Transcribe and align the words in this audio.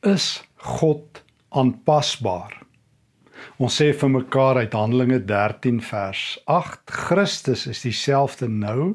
Is 0.00 0.40
God 0.56 1.18
aanpasbaar? 1.52 2.54
Ons 3.60 3.74
sê 3.76 3.90
vir 3.92 4.08
mekaar 4.08 4.56
uit 4.62 4.72
Handelinge 4.72 5.18
13 5.28 5.82
vers 5.84 6.22
8 6.48 6.94
Christus 7.08 7.66
is 7.68 7.82
dieselfde 7.84 8.48
nou 8.48 8.94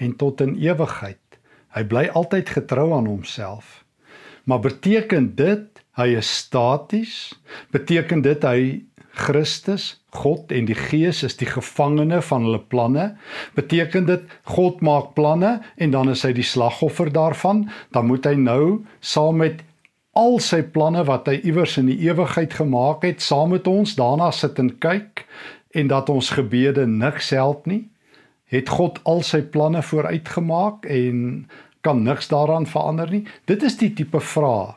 en 0.00 0.16
tot 0.16 0.40
in 0.40 0.56
ewigheid. 0.56 1.20
Hy 1.76 1.84
bly 1.84 2.06
altyd 2.16 2.54
getrou 2.56 2.88
aan 2.96 3.10
homself. 3.12 3.84
Maar 4.48 4.64
beteken 4.64 5.34
dit 5.36 5.84
hy 6.00 6.08
is 6.16 6.32
staties? 6.38 7.34
Beteken 7.76 8.24
dit 8.24 8.40
hy 8.48 8.60
Christus, 9.20 9.98
God 10.16 10.54
en 10.56 10.64
die 10.64 10.78
Gees 10.78 11.20
is 11.26 11.36
die 11.36 11.52
gevangene 11.52 12.22
van 12.24 12.48
hulle 12.48 12.64
planne. 12.72 13.10
Beteken 13.60 14.08
dit 14.08 14.24
God 14.56 14.80
maak 14.80 15.12
planne 15.18 15.58
en 15.76 15.92
dan 15.92 16.08
is 16.08 16.24
hy 16.24 16.32
die 16.32 16.46
slagoffer 16.46 17.12
daarvan? 17.12 17.66
Dan 17.92 18.08
moet 18.08 18.24
hy 18.24 18.38
nou 18.40 18.86
saam 19.04 19.44
met 19.44 19.66
al 20.20 20.38
sy 20.44 20.60
planne 20.74 21.04
wat 21.08 21.28
hy 21.30 21.38
iewers 21.48 21.78
in 21.80 21.88
die 21.88 21.98
ewigheid 22.04 22.54
gemaak 22.58 23.06
het, 23.06 23.22
saam 23.24 23.54
met 23.54 23.68
ons 23.70 23.96
daarna 23.98 24.30
sit 24.34 24.58
en 24.60 24.72
kyk 24.82 25.24
en 25.76 25.88
dat 25.90 26.10
ons 26.12 26.32
gebede 26.36 26.86
niks 26.86 27.30
help 27.36 27.66
nie? 27.70 27.86
Het 28.50 28.68
God 28.68 28.98
al 29.08 29.22
sy 29.26 29.40
planne 29.54 29.82
vooruitgemaak 29.86 30.84
en 30.90 31.46
kan 31.86 32.02
niks 32.04 32.28
daaraan 32.28 32.66
verander 32.68 33.10
nie? 33.10 33.24
Dit 33.48 33.64
is 33.64 33.78
die 33.80 33.92
tipe 33.96 34.20
vraag 34.20 34.76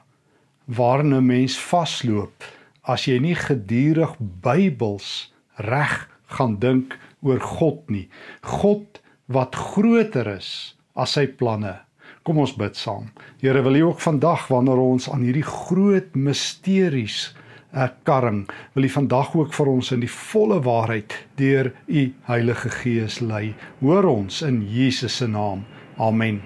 waarna 0.66 1.20
'n 1.20 1.26
mens 1.28 1.58
vasloop 1.60 2.44
as 2.84 3.06
jy 3.08 3.20
nie 3.20 3.36
gedurig 3.36 4.16
Bybels 4.20 5.34
reg 5.56 6.08
gaan 6.26 6.60
dink 6.60 6.98
oor 7.22 7.40
God 7.40 7.90
nie. 7.90 8.10
God 8.42 9.02
wat 9.28 9.56
groter 9.56 10.28
is 10.28 10.76
as 10.96 11.16
sy 11.16 11.28
planne. 11.28 11.80
Kom 12.24 12.38
ons 12.40 12.54
bid 12.56 12.78
saam. 12.80 13.10
Here, 13.42 13.60
wil 13.66 13.76
U 13.76 13.82
ook 13.90 14.00
vandag 14.00 14.46
wanneer 14.48 14.80
ons 14.80 15.10
aan 15.12 15.26
hierdie 15.28 15.44
groot 15.44 16.14
misteries 16.16 17.34
uh, 17.76 17.90
karring, 18.08 18.46
wil 18.78 18.88
U 18.88 18.92
vandag 18.94 19.34
ook 19.36 19.52
vir 19.52 19.72
ons 19.74 19.92
in 19.92 20.06
die 20.06 20.12
volle 20.12 20.62
waarheid 20.64 21.18
deur 21.36 21.74
U 21.92 22.06
Heilige 22.30 22.72
Gees 22.78 23.20
lei. 23.20 23.52
Hoor 23.82 24.08
ons 24.08 24.40
in 24.48 24.62
Jesus 24.72 25.20
se 25.20 25.28
naam. 25.28 25.66
Amen. 26.00 26.40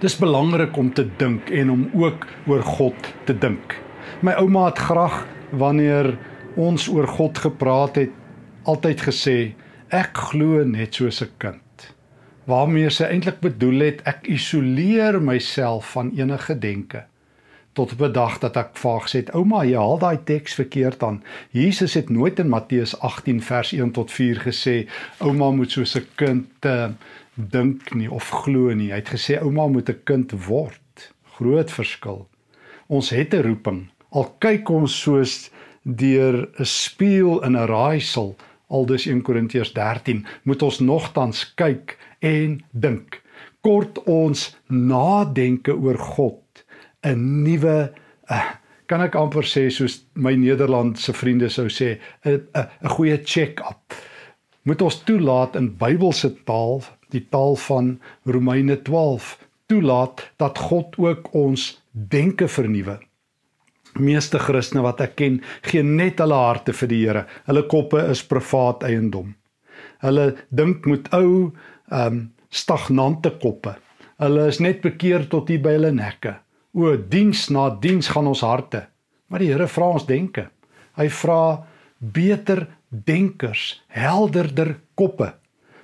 Dis 0.00 0.16
belangrik 0.16 0.80
om 0.80 0.94
te 0.96 1.04
dink 1.20 1.52
en 1.52 1.76
om 1.76 1.84
ook 2.00 2.24
oor 2.48 2.64
God 2.64 3.12
te 3.28 3.36
dink. 3.36 3.76
My 4.24 4.38
ouma 4.40 4.70
het 4.70 4.80
graag 4.80 5.26
wanneer 5.52 6.14
ons 6.56 6.88
oor 6.88 7.06
God 7.20 7.44
gepraat 7.44 8.00
het, 8.00 8.16
altyd 8.64 9.08
gesê 9.12 9.38
ek 9.92 10.16
glo 10.32 10.64
net 10.64 10.96
soos 10.96 11.20
'n 11.20 11.34
kind. 11.36 11.67
Waarmee 12.48 12.90
sy 12.90 13.04
eintlik 13.12 13.42
bedoel 13.44 13.84
het 13.84 14.02
ek 14.08 14.26
isoleer 14.32 15.20
myself 15.20 15.92
van 15.96 16.14
enige 16.16 16.58
denke 16.58 17.04
tot 17.76 17.92
op 17.94 18.00
'n 18.02 18.12
dag 18.12 18.38
dat 18.42 18.56
ek 18.56 18.70
vaag 18.74 19.04
sê 19.08 19.20
ouma 19.32 19.64
jy 19.64 19.76
haal 19.76 19.98
daai 19.98 20.18
teks 20.24 20.54
verkeerd 20.54 21.02
aan. 21.02 21.22
Jesus 21.50 21.94
het 21.94 22.08
nooit 22.10 22.38
in 22.38 22.48
Matteus 22.48 22.98
18 23.00 23.42
vers 23.42 23.72
1 23.72 23.90
tot 23.90 24.10
4 24.12 24.40
gesê 24.48 24.88
ouma 25.18 25.50
moet 25.50 25.70
soos 25.70 25.94
'n 25.96 26.06
kind 26.14 26.64
uh, 26.64 26.88
dink 27.34 27.94
nie 27.94 28.10
of 28.10 28.30
glo 28.30 28.74
nie. 28.74 28.90
Hy 28.90 28.98
het 28.98 29.14
gesê 29.14 29.38
ouma 29.42 29.68
moet 29.68 29.88
'n 29.88 30.00
kind 30.04 30.32
word. 30.46 31.12
Groot 31.38 31.70
verskil. 31.70 32.26
Ons 32.86 33.10
het 33.10 33.34
'n 33.34 33.42
roeping 33.42 33.86
al 34.10 34.28
kyk 34.40 34.70
ons 34.72 34.94
soos 35.02 35.50
deur 35.82 36.48
'n 36.58 36.64
spieël 36.64 37.44
in 37.44 37.56
'n 37.56 37.66
raaisel 37.66 38.36
aldus 38.68 39.06
1 39.06 39.22
Korintiërs 39.22 39.72
13 39.76 40.24
moet 40.42 40.62
ons 40.62 40.80
nogtans 40.80 41.44
kyk 41.56 41.96
en 42.20 42.58
dink. 42.72 43.22
Kort 43.60 44.02
ons 44.06 44.44
nadenke 44.68 45.74
oor 45.74 45.98
God 45.98 46.64
'n 47.06 47.44
nuwe 47.44 47.92
uh, 48.30 48.48
kan 48.86 49.00
ek 49.04 49.14
amper 49.14 49.46
sê 49.46 49.68
soos 49.70 50.02
my 50.14 50.34
Nederlandse 50.34 51.12
vriende 51.12 51.48
sou 51.48 51.68
sê 51.68 51.98
'n 52.24 52.48
'n 52.54 52.88
goeie 52.96 53.18
check-up. 53.24 53.94
Moet 54.62 54.82
ons 54.82 55.02
toelaat 55.04 55.56
in 55.56 55.76
Bybelse 55.76 56.30
taal 56.44 56.82
die 57.10 57.28
taal 57.30 57.56
van 57.56 58.00
Romeine 58.24 58.82
12 58.82 59.38
toelaat 59.66 60.32
dat 60.36 60.58
God 60.58 60.96
ook 60.98 61.34
ons 61.34 61.82
denke 61.92 62.48
vernuwe 62.48 62.98
meeste 64.02 64.40
Christene 64.42 64.82
wat 64.84 65.00
ek 65.04 65.16
ken, 65.18 65.40
gee 65.66 65.82
net 65.82 66.22
hulle 66.22 66.38
harte 66.38 66.74
vir 66.76 66.90
die 66.90 67.02
Here. 67.04 67.24
Hulle 67.46 67.66
koppe 67.70 68.02
is 68.10 68.24
privaat 68.26 68.84
eiendom. 68.88 69.34
Hulle 70.04 70.32
dink 70.50 70.86
met 70.86 71.10
ou 71.16 71.52
ehm 71.90 72.18
um, 72.18 72.26
stagnante 72.48 73.34
koppe. 73.42 73.74
Hulle 74.18 74.46
is 74.48 74.58
net 74.64 74.80
bekeer 74.80 75.26
tot 75.28 75.50
hier 75.52 75.60
by 75.60 75.74
hulle 75.76 75.90
nekke. 75.92 76.38
O, 76.72 76.94
diens 76.96 77.48
na 77.52 77.68
diens 77.82 78.08
gaan 78.08 78.30
ons 78.30 78.40
harte. 78.40 78.86
Maar 79.28 79.44
die 79.44 79.50
Here 79.52 79.68
vra 79.68 79.90
ons 79.98 80.06
denke. 80.08 80.48
Hy 80.96 81.08
vra 81.12 81.42
beter 82.00 82.64
denkers, 82.88 83.82
helderder 83.92 84.78
koppe. 84.98 85.34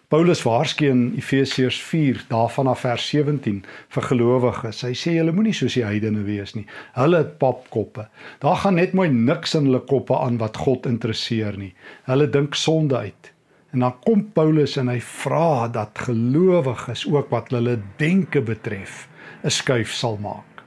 Paulus 0.09 0.43
waarsku 0.45 0.85
in 0.85 1.15
Efesiërs 1.17 1.79
4 1.83 2.25
daarvan 2.29 2.67
af 2.67 2.83
vers 2.85 3.07
17 3.09 3.63
vir 3.89 4.03
gelowiges. 4.03 4.83
Hy 4.85 4.93
sê 4.93 5.15
julle 5.17 5.33
moenie 5.33 5.55
soos 5.57 5.79
die 5.79 5.85
heidene 5.87 6.27
wees 6.27 6.53
nie. 6.53 6.67
Hulle 6.93 7.23
het 7.23 7.39
papkoppe. 7.41 8.05
Daar 8.45 8.59
gaan 8.61 8.77
net 8.77 8.93
mooi 8.93 9.09
niks 9.09 9.57
in 9.57 9.71
hulle 9.71 9.81
koppe 9.89 10.19
aan 10.21 10.37
wat 10.43 10.61
God 10.61 10.85
interesseer 10.91 11.57
nie. 11.57 11.73
Hulle 12.05 12.29
dink 12.29 12.55
sonde 12.55 13.01
uit. 13.01 13.33
En 13.73 13.87
dan 13.87 13.97
kom 14.05 14.27
Paulus 14.37 14.77
en 14.77 14.93
hy 14.93 15.01
vra 15.01 15.69
dat 15.73 16.05
gelowiges 16.07 17.07
ook 17.09 17.33
wat 17.33 17.49
hulle 17.57 17.79
denke 17.97 18.45
betref 18.45 19.09
'n 19.43 19.51
skuif 19.51 19.93
sal 19.93 20.21
maak. 20.21 20.63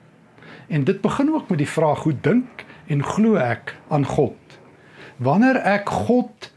En 0.67 0.83
dit 0.83 1.01
begin 1.01 1.33
ook 1.33 1.49
met 1.49 1.57
die 1.57 1.73
vraag: 1.77 2.03
hoe 2.03 2.17
dink 2.21 2.65
en 2.87 3.03
glo 3.03 3.35
ek 3.35 3.77
aan 3.87 4.05
God? 4.05 4.59
Wanneer 5.17 5.55
ek 5.55 5.89
God 5.89 6.51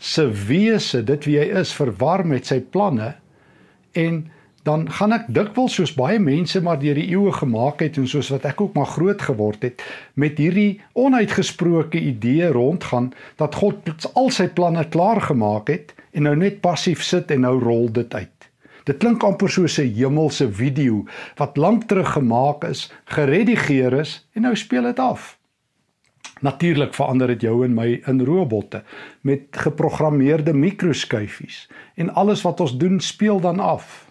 se 0.00 0.24
wese, 0.48 1.04
dit 1.04 1.26
wie 1.28 1.38
hy 1.38 1.48
is, 1.60 1.72
verwar 1.76 2.24
met 2.26 2.48
sy 2.48 2.60
planne 2.60 3.14
en 3.92 4.22
dan 4.64 4.84
gaan 4.92 5.14
ek 5.16 5.28
dikwels 5.32 5.78
soos 5.78 5.92
baie 5.96 6.18
mense 6.20 6.60
maar 6.64 6.78
deur 6.80 6.98
die 6.98 7.08
eeue 7.14 7.32
gemaak 7.32 7.80
het 7.84 7.96
en 8.00 8.08
soos 8.08 8.28
wat 8.32 8.44
ek 8.48 8.60
ook 8.60 8.76
maar 8.76 8.90
groot 8.92 9.22
geword 9.24 9.64
het 9.64 9.84
met 10.20 10.40
hierdie 10.40 10.80
onuitgesproke 11.00 12.00
idee 12.00 12.50
rondgaan 12.52 13.10
dat 13.40 13.56
God 13.60 13.88
al 14.12 14.28
sy 14.32 14.50
planne 14.52 14.84
klaar 14.92 15.22
gemaak 15.30 15.72
het 15.72 15.94
en 16.12 16.28
nou 16.28 16.36
net 16.36 16.60
passief 16.64 17.04
sit 17.04 17.32
en 17.32 17.44
nou 17.46 17.56
rol 17.62 17.88
dit 17.92 18.14
uit. 18.14 18.36
Dit 18.88 19.00
klink 19.00 19.24
amper 19.24 19.48
soos 19.48 19.78
'n 19.78 19.92
hemelse 19.96 20.48
video 20.52 21.04
wat 21.36 21.56
lank 21.56 21.88
terug 21.88 22.12
gemaak 22.12 22.64
is, 22.64 22.92
geredigeer 23.04 23.92
is 24.00 24.26
en 24.34 24.42
nou 24.42 24.56
speel 24.56 24.82
dit 24.82 24.98
af. 24.98 25.39
Natuurlik 26.40 26.94
verander 26.94 27.26
dit 27.26 27.40
jou 27.40 27.64
en 27.64 27.74
my 27.74 28.00
in 28.08 28.24
robotte 28.24 28.82
met 29.20 29.40
geprogrammeerde 29.50 30.54
mikroskyfies 30.56 31.68
en 31.94 32.14
alles 32.14 32.42
wat 32.42 32.60
ons 32.60 32.78
doen 32.78 33.00
speel 33.00 33.40
dan 33.40 33.60
af. 33.60 34.10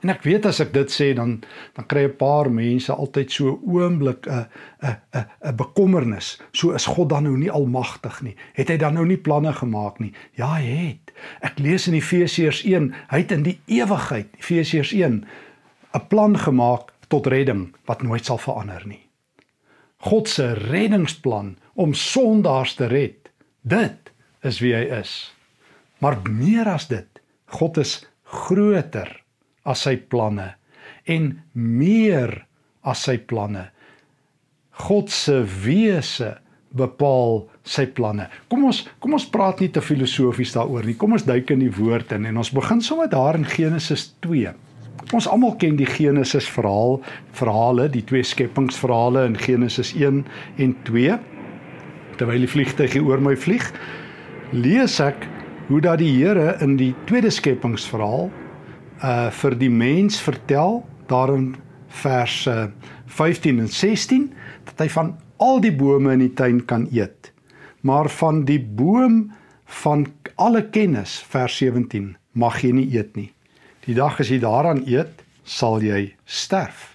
En 0.00 0.08
ek 0.08 0.22
weet 0.24 0.46
as 0.48 0.62
ek 0.64 0.72
dit 0.72 0.92
sê 0.92 1.10
dan 1.16 1.42
dan 1.76 1.86
kry 1.86 2.06
'n 2.08 2.16
paar 2.16 2.48
mense 2.50 2.92
altyd 2.92 3.32
so 3.32 3.60
oomblik 3.60 4.26
'n 4.26 4.48
'n 4.80 4.96
'n 5.12 5.26
'n 5.48 5.56
bekommernis. 5.56 6.40
So 6.52 6.72
is 6.72 6.86
God 6.86 7.08
dan 7.08 7.22
nou 7.22 7.36
nie 7.36 7.50
almagtig 7.50 8.22
nie. 8.22 8.36
Het 8.54 8.68
hy 8.68 8.76
dan 8.76 8.94
nou 8.94 9.06
nie 9.06 9.20
planne 9.20 9.52
gemaak 9.52 9.98
nie? 9.98 10.12
Ja, 10.32 10.56
hy 10.56 10.64
het. 10.64 11.12
Ek 11.40 11.58
lees 11.58 11.86
in 11.86 11.94
Efesiërs 11.94 12.64
1, 12.64 12.94
hy 13.08 13.18
het 13.18 13.32
in 13.32 13.42
die 13.42 13.60
ewigheid, 13.66 14.28
Efesiërs 14.38 14.92
1, 14.92 15.24
'n 15.92 16.06
plan 16.08 16.38
gemaak 16.38 16.92
tot 17.08 17.26
redding 17.26 17.74
wat 17.84 18.02
nooit 18.02 18.24
sal 18.24 18.38
verander 18.38 18.82
nie. 18.86 19.09
God 20.08 20.28
se 20.28 20.52
reddingsplan 20.56 21.56
om 21.74 21.94
sondaars 21.94 22.74
te 22.78 22.88
red. 22.88 23.28
Dit 23.60 24.12
is 24.46 24.60
wie 24.64 24.72
hy 24.74 24.86
is. 25.00 25.32
Maar 26.00 26.16
meer 26.24 26.70
as 26.72 26.88
dit, 26.88 27.08
God 27.52 27.80
is 27.82 27.98
groter 28.24 29.10
as 29.68 29.84
sy 29.84 29.98
planne 30.00 30.54
en 31.10 31.32
meer 31.52 32.32
as 32.86 33.04
sy 33.04 33.18
planne. 33.18 33.66
God 34.86 35.12
se 35.12 35.42
wese 35.64 36.38
bepaal 36.70 37.42
sy 37.66 37.84
planne. 37.92 38.28
Kom 38.48 38.64
ons 38.68 38.84
kom 39.02 39.16
ons 39.18 39.28
praat 39.28 39.60
nie 39.60 39.70
te 39.74 39.82
filosofies 39.84 40.54
daaroor 40.54 40.86
nie. 40.86 40.96
Kom 40.96 41.16
ons 41.16 41.26
duik 41.26 41.50
in 41.52 41.64
die 41.64 41.72
woord 41.74 42.14
in 42.16 42.28
en 42.30 42.40
ons 42.40 42.52
begin 42.54 42.80
sommer 42.84 43.10
daar 43.10 43.36
in 43.36 43.48
Genesis 43.48 44.12
2. 44.24 44.54
Ons 45.10 45.26
almal 45.28 45.56
ken 45.58 45.78
die 45.78 45.88
Genesis 45.88 46.46
verhaal, 46.52 47.00
verhale, 47.36 47.88
die 47.90 48.04
twee 48.06 48.22
skepingsverhale 48.22 49.24
in 49.30 49.38
Genesis 49.40 49.94
1 49.96 50.24
en 50.60 50.76
2. 50.84 51.16
Terwyl 52.20 52.44
die 52.44 52.50
vliegtuig 52.50 52.94
hier 52.98 53.08
oor 53.08 53.22
my 53.24 53.34
vlieg, 53.36 53.64
lees 54.52 54.98
ek 55.00 55.24
hoe 55.70 55.80
dat 55.80 56.00
die 56.02 56.10
Here 56.12 56.56
in 56.60 56.76
die 56.78 56.92
tweede 57.08 57.30
skepingsverhaal 57.32 58.30
uh 59.00 59.30
vir 59.32 59.56
die 59.56 59.70
mens 59.72 60.18
vertel 60.20 60.82
daarin 61.08 61.54
vers 62.02 62.44
uh, 62.50 62.68
15 63.06 63.62
en 63.64 63.68
16 63.72 64.26
dat 64.68 64.82
hy 64.84 64.88
van 64.92 65.14
al 65.40 65.62
die 65.64 65.72
bome 65.72 66.12
in 66.12 66.26
die 66.26 66.34
tuin 66.36 66.60
kan 66.68 66.86
eet. 66.92 67.32
Maar 67.80 68.10
van 68.12 68.44
die 68.44 68.60
boom 68.60 69.30
van 69.80 70.06
alle 70.36 70.66
kennis 70.70 71.16
vers 71.32 71.56
17 71.62 72.16
mag 72.32 72.60
jy 72.62 72.74
nie 72.76 72.88
eet 72.92 73.16
nie. 73.16 73.30
Die 73.90 73.96
dag 73.98 74.20
as 74.22 74.28
jy 74.30 74.36
daaraan 74.38 74.84
eet, 74.86 75.24
sal 75.42 75.80
jy 75.82 76.12
sterf. 76.22 76.92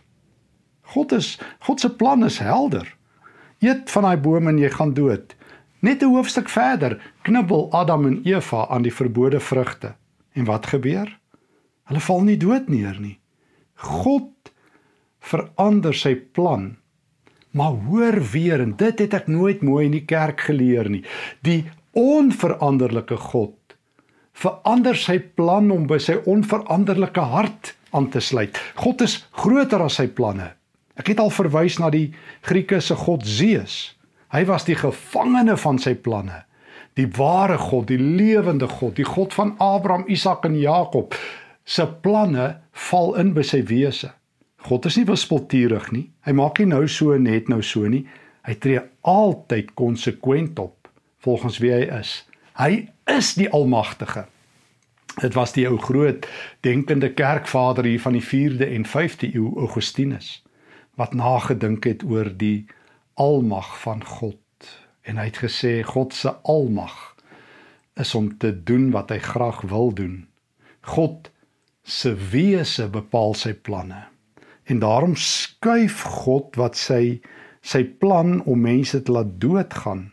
God 0.95 1.11
is 1.17 1.33
God 1.67 1.81
se 1.83 1.89
plan 1.91 2.23
is 2.23 2.37
helder. 2.39 2.87
Eet 3.59 3.91
van 3.91 4.05
daai 4.07 4.21
boom 4.23 4.47
en 4.47 4.61
jy 4.61 4.69
gaan 4.71 4.93
dood. 4.95 5.33
Net 5.83 6.03
'n 6.03 6.13
hoofstuk 6.15 6.47
verder 6.47 6.95
knibbel 7.27 7.67
Adam 7.73 8.05
en 8.07 8.21
Eva 8.23 8.67
aan 8.69 8.87
die 8.87 8.93
verbode 8.93 9.39
vrugte. 9.39 9.95
En 10.33 10.45
wat 10.45 10.71
gebeur? 10.71 11.19
Hulle 11.83 11.99
val 11.99 12.23
nie 12.23 12.37
dood 12.37 12.69
neer 12.69 12.95
nie. 12.99 13.19
God 13.75 14.31
verander 15.19 15.93
sy 15.93 16.15
plan. 16.15 16.77
Maar 17.51 17.71
hoor 17.71 18.21
weer 18.31 18.61
en 18.61 18.75
dit 18.75 18.99
het 18.99 19.13
ek 19.13 19.27
nooit 19.27 19.61
mooi 19.61 19.85
in 19.85 19.91
die 19.91 20.05
kerk 20.05 20.39
geleer 20.41 20.89
nie. 20.89 21.03
Die 21.41 21.65
onveranderlike 21.91 23.17
God 23.17 23.54
verander 24.35 24.97
sy 24.99 25.17
plan 25.37 25.71
om 25.71 25.87
by 25.87 25.99
sy 26.01 26.17
onveranderlike 26.27 27.23
hart 27.31 27.73
aan 27.95 28.09
te 28.11 28.19
sluit. 28.19 28.57
God 28.75 29.05
is 29.05 29.21
groter 29.39 29.83
as 29.85 29.99
sy 30.01 30.07
planne. 30.11 30.51
Ek 30.99 31.11
het 31.11 31.21
al 31.23 31.31
verwys 31.33 31.79
na 31.79 31.89
die 31.91 32.09
Grieke 32.47 32.81
se 32.83 32.95
god 32.99 33.25
Zeus. 33.27 33.95
Hy 34.35 34.43
was 34.49 34.67
die 34.67 34.77
gevangene 34.79 35.55
van 35.59 35.79
sy 35.79 35.95
planne. 35.95 36.43
Die 36.95 37.07
ware 37.17 37.57
God, 37.59 37.89
die 37.91 37.99
lewende 37.99 38.67
God, 38.71 38.95
die 38.95 39.07
God 39.07 39.35
van 39.35 39.55
Abraham, 39.63 40.05
Isak 40.11 40.45
en 40.47 40.55
Jakob 40.59 41.15
se 41.65 41.87
planne 42.03 42.61
val 42.89 43.15
in 43.19 43.33
by 43.35 43.43
sy 43.43 43.61
wese. 43.67 44.11
God 44.65 44.87
is 44.89 44.97
nie 44.97 45.07
wispelturig 45.07 45.91
nie. 45.93 46.05
Hy 46.25 46.33
maak 46.37 46.59
nie 46.59 46.69
nou 46.71 46.85
so 46.89 47.15
net 47.21 47.51
nou 47.51 47.61
so 47.65 47.87
nie. 47.91 48.05
Hy 48.47 48.55
tree 48.61 48.81
altyd 49.05 49.73
konsekwent 49.77 50.59
op 50.61 50.89
volgens 51.25 51.59
wie 51.61 51.73
hy 51.73 51.83
is. 51.99 52.17
Hy 52.57 52.85
is 53.05 53.33
die 53.33 53.49
almagtige. 53.49 54.25
Dit 55.21 55.33
was 55.33 55.53
die 55.55 55.67
ou 55.69 55.77
groot 55.79 56.25
denkende 56.65 57.13
kerkvader 57.13 57.85
hier 57.85 58.01
van 58.01 58.17
die 58.17 58.25
4de 58.25 58.67
en 58.67 58.85
5de 58.85 59.31
eeu 59.33 59.53
Augustinus 59.63 60.41
wat 60.95 61.13
nagedink 61.13 61.83
het 61.83 62.03
oor 62.03 62.29
die 62.37 62.65
almag 63.13 63.73
van 63.81 64.03
God 64.03 64.39
en 65.03 65.19
hy 65.19 65.27
het 65.29 65.39
gesê 65.43 65.83
God 65.83 66.13
se 66.15 66.31
almag 66.43 66.95
is 67.99 68.15
om 68.15 68.31
te 68.37 68.51
doen 68.63 68.89
wat 68.91 69.11
hy 69.11 69.19
graag 69.23 69.61
wil 69.71 69.93
doen. 69.95 70.25
God 70.81 71.29
se 71.83 72.15
wese 72.31 72.87
bepaal 72.91 73.35
sy 73.37 73.53
planne. 73.53 74.07
En 74.65 74.79
daarom 74.79 75.15
skuif 75.15 76.01
God 76.25 76.55
wat 76.59 76.79
sy 76.79 77.21
sy 77.65 77.83
plan 77.83 78.41
om 78.45 78.61
mense 78.61 78.99
te 79.01 79.11
laat 79.11 79.37
doodgaan 79.41 80.09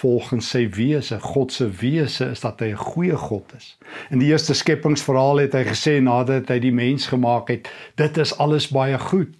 volgens 0.00 0.48
sy 0.50 0.64
wese. 0.74 1.20
God 1.20 1.52
se 1.52 1.68
wese 1.70 2.30
is 2.34 2.42
dat 2.42 2.60
hy 2.60 2.72
'n 2.72 2.84
goeie 2.90 3.16
God 3.16 3.54
is. 3.56 3.76
In 4.10 4.18
die 4.18 4.30
eerste 4.32 4.54
skepingsverhaal 4.54 5.44
het 5.44 5.54
hy 5.54 5.64
gesê 5.64 6.00
nadat 6.02 6.48
hy 6.48 6.58
die 6.58 6.72
mens 6.72 7.06
gemaak 7.06 7.48
het, 7.48 7.70
dit 7.94 8.18
is 8.18 8.38
alles 8.38 8.68
baie 8.68 8.98
goed. 8.98 9.36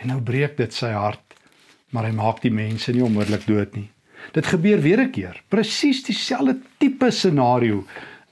En 0.00 0.08
nou 0.08 0.20
breek 0.20 0.56
dit 0.56 0.74
sy 0.74 0.92
hart, 0.92 1.34
maar 1.90 2.04
hy 2.04 2.12
maak 2.12 2.42
die 2.42 2.54
mense 2.54 2.92
nie 2.92 3.04
onmiddellik 3.04 3.46
dood 3.46 3.74
nie. 3.74 3.90
Dit 4.32 4.46
gebeur 4.46 4.80
weer 4.80 5.00
'n 5.00 5.10
keer, 5.10 5.42
presies 5.48 6.02
dieselfde 6.02 6.60
tipe 6.78 7.10
scenario 7.10 7.84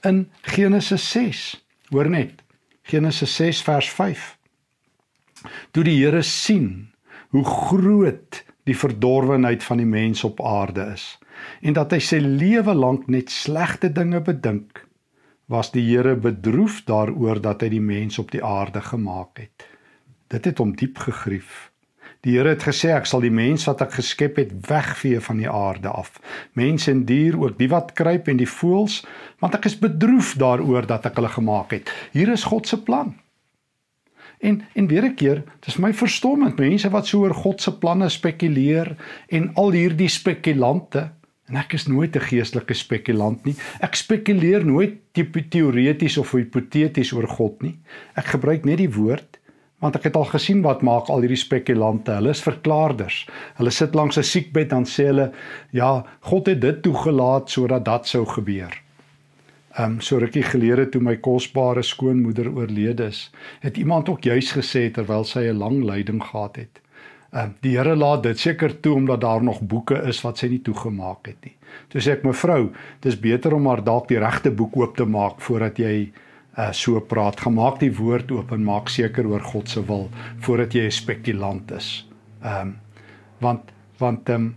in 0.03 0.29
Genesis 0.41 1.09
6. 1.11 1.63
Hoor 1.89 2.09
net. 2.09 2.41
Genesis 2.83 3.35
6 3.35 3.61
vers 3.61 3.89
5. 3.89 4.37
Toe 5.71 5.83
die 5.83 5.97
Here 5.97 6.21
sien 6.21 6.91
hoe 7.29 7.43
groot 7.45 8.43
die 8.69 8.77
verdorwenheid 8.77 9.63
van 9.65 9.81
die 9.81 9.89
mens 9.89 10.23
op 10.27 10.41
aarde 10.45 10.91
is. 10.93 11.17
En 11.65 11.73
dat 11.77 11.95
hy 11.95 11.99
sy 12.03 12.19
lewe 12.21 12.75
lank 12.75 13.07
net 13.09 13.31
slegte 13.33 13.89
dinge 13.93 14.21
bedink 14.21 14.85
was 15.49 15.71
die 15.73 15.81
Here 15.87 16.13
bedroef 16.13 16.83
daaroor 16.85 17.39
dat 17.41 17.63
hy 17.65 17.71
die 17.73 17.81
mens 17.81 18.19
op 18.21 18.29
die 18.29 18.43
aarde 18.45 18.83
gemaak 18.85 19.39
het. 19.41 19.65
Dit 20.29 20.45
het 20.45 20.59
hom 20.61 20.75
diep 20.77 20.99
gegrief. 21.01 21.71
Die 22.21 22.35
Here 22.35 22.51
het 22.53 22.67
gesê 22.67 22.91
ek 22.93 23.09
sal 23.09 23.23
die 23.25 23.33
mens 23.33 23.65
wat 23.65 23.81
ek 23.81 23.95
geskep 23.97 24.37
het 24.37 24.51
wegvee 24.67 25.17
van 25.25 25.41
die 25.41 25.49
aarde 25.49 25.89
af. 25.89 26.19
Mense 26.53 26.91
en 26.93 27.01
dier 27.09 27.39
ook 27.39 27.57
die 27.57 27.71
wat 27.71 27.95
kruip 27.97 28.29
en 28.29 28.37
die 28.37 28.49
voëls 28.49 29.01
want 29.41 29.57
ek 29.57 29.65
is 29.71 29.79
bedroef 29.81 30.35
daaroor 30.37 30.85
dat 30.85 31.09
ek 31.09 31.17
hulle 31.17 31.33
gemaak 31.33 31.73
het. 31.73 31.89
Hier 32.13 32.29
is 32.29 32.45
God 32.45 32.69
se 32.69 32.77
plan 32.77 33.15
En 34.39 34.61
en 34.73 34.87
weer 34.87 35.03
'n 35.03 35.15
keer, 35.15 35.43
dis 35.59 35.77
my 35.77 35.93
verstommend 35.93 36.57
mense 36.57 36.89
wat 36.89 37.07
so 37.07 37.19
oor 37.19 37.33
God 37.33 37.61
se 37.61 37.77
planne 37.77 38.09
spekuleer 38.09 38.95
en 39.27 39.51
al 39.53 39.71
hierdie 39.71 40.07
spekulante 40.07 41.11
en 41.49 41.55
ek 41.55 41.73
is 41.73 41.87
nooit 41.87 42.15
'n 42.15 42.27
geestelike 42.29 42.73
spekulant 42.73 43.45
nie. 43.45 43.55
Ek 43.81 43.95
spekuleer 43.95 44.65
nooit 44.65 44.95
teoreties 45.49 46.17
of 46.17 46.31
hipoteties 46.31 47.11
oor 47.11 47.27
God 47.27 47.61
nie. 47.61 47.79
Ek 48.15 48.25
gebruik 48.25 48.65
net 48.65 48.77
die 48.77 48.93
woord 48.93 49.39
want 49.79 49.95
ek 49.95 50.03
het 50.03 50.15
al 50.15 50.27
gesien 50.27 50.61
wat 50.61 50.81
maak 50.81 51.09
al 51.09 51.21
hierdie 51.21 51.39
spekulante. 51.39 52.11
Hulle 52.11 52.29
is 52.29 52.43
verklaarders. 52.43 53.27
Hulle 53.55 53.71
sit 53.71 53.95
langs 53.95 54.17
'n 54.17 54.23
siekbed 54.23 54.69
dan 54.69 54.85
sê 54.85 55.05
hulle 55.05 55.31
ja, 55.71 56.03
God 56.21 56.47
het 56.47 56.61
dit 56.61 56.81
toegelaat 56.83 57.49
sodat 57.49 57.85
dat 57.85 58.07
sou 58.07 58.25
gebeur. 58.25 58.75
Ehm 59.79 59.91
um, 59.91 60.01
so 60.01 60.17
rukkie 60.19 60.43
gelede 60.43 60.89
toe 60.91 60.99
my 60.99 61.13
kosbare 61.23 61.81
skoonmoeder 61.87 62.49
oorlede 62.51 63.05
is, 63.13 63.29
het 63.63 63.77
iemand 63.79 64.09
ook 64.09 64.25
juis 64.27 64.51
gesê 64.51 64.89
terwyl 64.91 65.23
sy 65.23 65.45
'n 65.47 65.57
lang 65.57 65.83
lyding 65.87 66.19
gehad 66.23 66.55
het. 66.55 66.81
Ehm 67.31 67.43
um, 67.43 67.53
die 67.61 67.77
Here 67.77 67.95
laat 67.95 68.23
dit 68.23 68.39
seker 68.39 68.79
toe 68.79 68.95
omdat 68.95 69.21
daar 69.21 69.43
nog 69.43 69.61
boeke 69.61 70.01
is 70.09 70.21
wat 70.21 70.37
sy 70.37 70.47
nie 70.47 70.61
toegemaak 70.61 71.27
het 71.27 71.37
nie. 71.45 71.55
Toe 71.87 72.01
sê 72.01 72.11
ek 72.11 72.23
mevrou, 72.23 72.73
dis 72.99 73.19
beter 73.19 73.53
om 73.53 73.61
maar 73.61 73.83
dalk 73.83 74.07
die 74.07 74.19
regte 74.19 74.51
boek 74.51 74.75
oop 74.75 74.97
te 74.97 75.05
maak 75.05 75.39
voordat 75.41 75.79
jy 75.79 76.11
uh 76.57 76.71
so 76.71 76.99
praat. 76.99 77.39
Gemaak 77.39 77.79
die 77.79 77.95
woord 77.95 78.31
oop 78.31 78.51
en 78.51 78.63
maak 78.63 78.89
seker 78.89 79.27
oor 79.27 79.39
God 79.39 79.69
se 79.69 79.85
wil 79.85 80.09
voordat 80.39 80.73
jy 80.73 80.85
'n 80.85 80.91
spekulant 80.91 81.71
is. 81.71 82.05
Ehm 82.43 82.61
um, 82.61 82.77
want 83.39 83.71
want 83.97 84.29
ehm 84.29 84.35
um, 84.35 84.55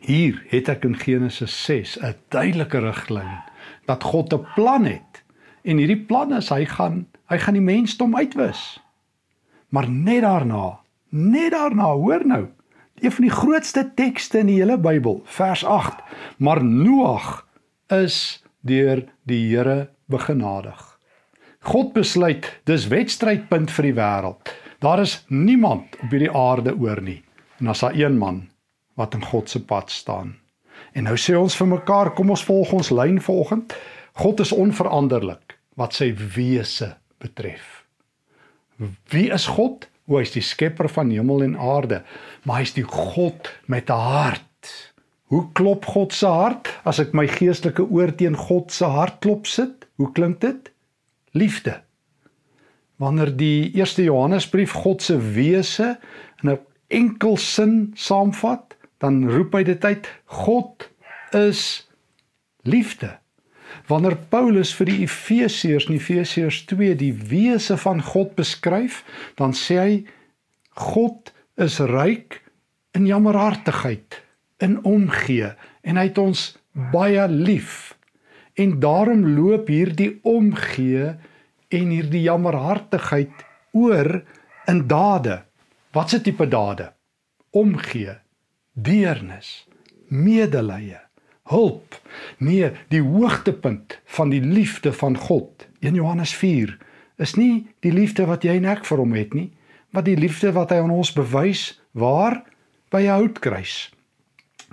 hier 0.00 0.44
het 0.48 0.68
ek 0.68 0.84
in 0.84 0.94
Genesis 0.94 1.64
6 1.64 1.98
'n 2.02 2.14
duidelike 2.28 2.78
riglyn 2.78 3.45
dat 3.86 4.02
God 4.02 4.32
'n 4.34 4.46
plan 4.54 4.84
het. 4.84 5.24
En 5.62 5.76
hierdie 5.76 6.04
plan 6.06 6.34
is 6.34 6.48
hy 6.48 6.64
gaan 6.64 7.06
hy 7.26 7.38
gaan 7.38 7.54
die 7.54 7.62
mensdom 7.62 8.16
uitwis. 8.16 8.82
Maar 9.68 9.90
net 9.90 10.22
daarna, 10.22 10.78
net 11.10 11.50
daarna, 11.50 11.84
hoor 11.84 12.26
nou, 12.26 12.46
een 13.00 13.12
van 13.12 13.24
die 13.26 13.34
grootste 13.34 13.82
tekste 13.94 14.38
in 14.38 14.46
die 14.46 14.60
hele 14.60 14.78
Bybel, 14.78 15.20
vers 15.24 15.64
8, 15.64 16.02
maar 16.38 16.64
Noag 16.64 17.46
is 17.92 18.42
deur 18.60 19.04
die 19.22 19.42
Here 19.50 19.90
begenadig. 20.06 20.98
God 21.66 21.92
besluit 21.92 22.46
dis 22.64 22.86
wedstrydpunt 22.88 23.72
vir 23.74 23.88
die 23.88 23.96
wêreld. 23.96 24.52
Daar 24.78 25.02
is 25.02 25.24
niemand 25.28 25.96
op 26.02 26.12
hierdie 26.14 26.30
aarde 26.30 26.76
oor 26.78 27.00
nie. 27.02 27.24
En 27.58 27.72
as 27.72 27.82
daar 27.82 27.96
een 27.96 28.18
man 28.18 28.44
wat 28.94 29.14
in 29.14 29.24
God 29.24 29.50
se 29.50 29.64
pad 29.64 29.90
staan. 29.90 30.36
En 30.96 31.04
nou 31.04 31.16
sê 31.20 31.34
ons 31.36 31.56
vir 31.60 31.68
mekaar, 31.68 32.14
kom 32.16 32.30
ons 32.32 32.44
volg 32.48 32.72
ons 32.72 32.90
lyn 32.94 33.18
volgend. 33.20 33.74
God 34.16 34.40
is 34.40 34.54
onveranderlik 34.56 35.58
wat 35.76 35.92
sy 35.92 36.08
wese 36.16 36.94
betref. 37.20 37.84
Wie 39.12 39.28
is 39.32 39.44
God? 39.58 39.84
Hoe 40.08 40.22
is 40.22 40.32
die 40.32 40.44
skepper 40.44 40.88
van 40.88 41.10
hemel 41.12 41.42
en 41.44 41.56
aarde, 41.60 42.00
maar 42.46 42.60
hy 42.60 42.68
is 42.68 42.76
die 42.76 42.86
God 42.86 43.50
met 43.66 43.90
'n 43.90 44.00
hart. 44.00 44.92
Hoe 45.26 45.44
klop 45.52 45.84
God 45.84 46.12
se 46.12 46.26
hart? 46.26 46.68
As 46.84 46.98
ek 46.98 47.12
my 47.12 47.26
geestelike 47.26 47.82
oor 47.82 48.14
teen 48.14 48.36
God 48.36 48.72
se 48.72 48.84
hart 48.84 49.20
klop 49.20 49.46
sit, 49.46 49.86
hoe 49.96 50.12
klink 50.12 50.40
dit? 50.40 50.70
Liefde. 51.32 51.82
Wanneer 52.96 53.36
die 53.36 53.74
eerste 53.74 54.04
Johannesbrief 54.04 54.72
God 54.72 55.02
se 55.02 55.18
wese 55.18 55.98
in 56.42 56.50
'n 56.50 56.58
enkel 56.88 57.36
sin 57.36 57.92
saamvat, 57.94 58.75
dan 59.02 59.24
roep 59.28 59.54
hy 59.54 59.62
dit 59.68 59.84
uit 59.84 60.08
God 60.24 60.88
is 61.36 61.86
liefde. 62.66 63.16
Wanneer 63.86 64.16
Paulus 64.30 64.72
vir 64.74 64.90
die 64.90 65.00
Efesiërs 65.04 65.88
in 65.88 65.98
Efesiërs 65.98 66.64
2 66.70 66.96
die 66.98 67.12
wese 67.30 67.76
van 67.80 68.02
God 68.02 68.34
beskryf, 68.38 69.02
dan 69.38 69.54
sê 69.54 69.78
hy 69.78 69.94
God 70.76 71.32
is 71.60 71.78
ryk 71.80 72.40
in 72.96 73.06
jammerhartigheid, 73.08 74.20
in 74.64 74.78
omgee 74.84 75.52
en 75.86 76.00
hy 76.00 76.08
het 76.08 76.18
ons 76.20 76.48
baie 76.92 77.24
lief. 77.30 77.94
En 78.56 78.78
daarom 78.80 79.24
loop 79.36 79.68
hierdie 79.68 80.16
omgee 80.24 81.12
en 81.68 81.92
hierdie 81.92 82.24
jammerhartigheid 82.24 83.44
oor 83.76 84.22
in 84.70 84.86
dade. 84.88 85.42
Wat 85.92 86.12
'n 86.12 86.22
tipe 86.22 86.48
dade? 86.48 86.92
Omgee, 87.50 88.16
deernis, 88.76 89.66
medelee, 90.12 91.00
hulp. 91.50 91.96
Nee, 92.38 92.70
die 92.92 93.02
hoogtepunt 93.02 93.98
van 94.16 94.30
die 94.30 94.42
liefde 94.42 94.92
van 94.92 95.16
God 95.16 95.66
in 95.80 95.94
Johannes 95.94 96.34
4 96.36 96.76
is 97.22 97.34
nie 97.40 97.66
die 97.80 97.92
liefde 97.94 98.26
wat 98.28 98.44
jy 98.44 98.58
en 98.60 98.68
ek 98.68 98.84
vir 98.84 99.00
hom 99.00 99.14
het 99.16 99.34
nie, 99.34 99.48
maar 99.94 100.04
die 100.04 100.18
liefde 100.18 100.52
wat 100.52 100.74
hy 100.74 100.82
aan 100.82 100.92
ons 100.92 101.14
bewys 101.16 101.78
waar 101.96 102.42
by 102.92 103.06
'n 103.06 103.16
houtkruis. 103.16 103.90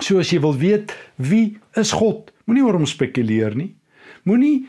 So 0.00 0.18
as 0.18 0.30
jy 0.32 0.40
wil 0.40 0.56
weet 0.58 0.92
wie 1.16 1.58
is 1.76 1.92
God, 1.92 2.32
moenie 2.44 2.64
oor 2.64 2.74
hom 2.74 2.86
spekuleer 2.86 3.54
nie. 3.56 3.74
Moenie 4.24 4.66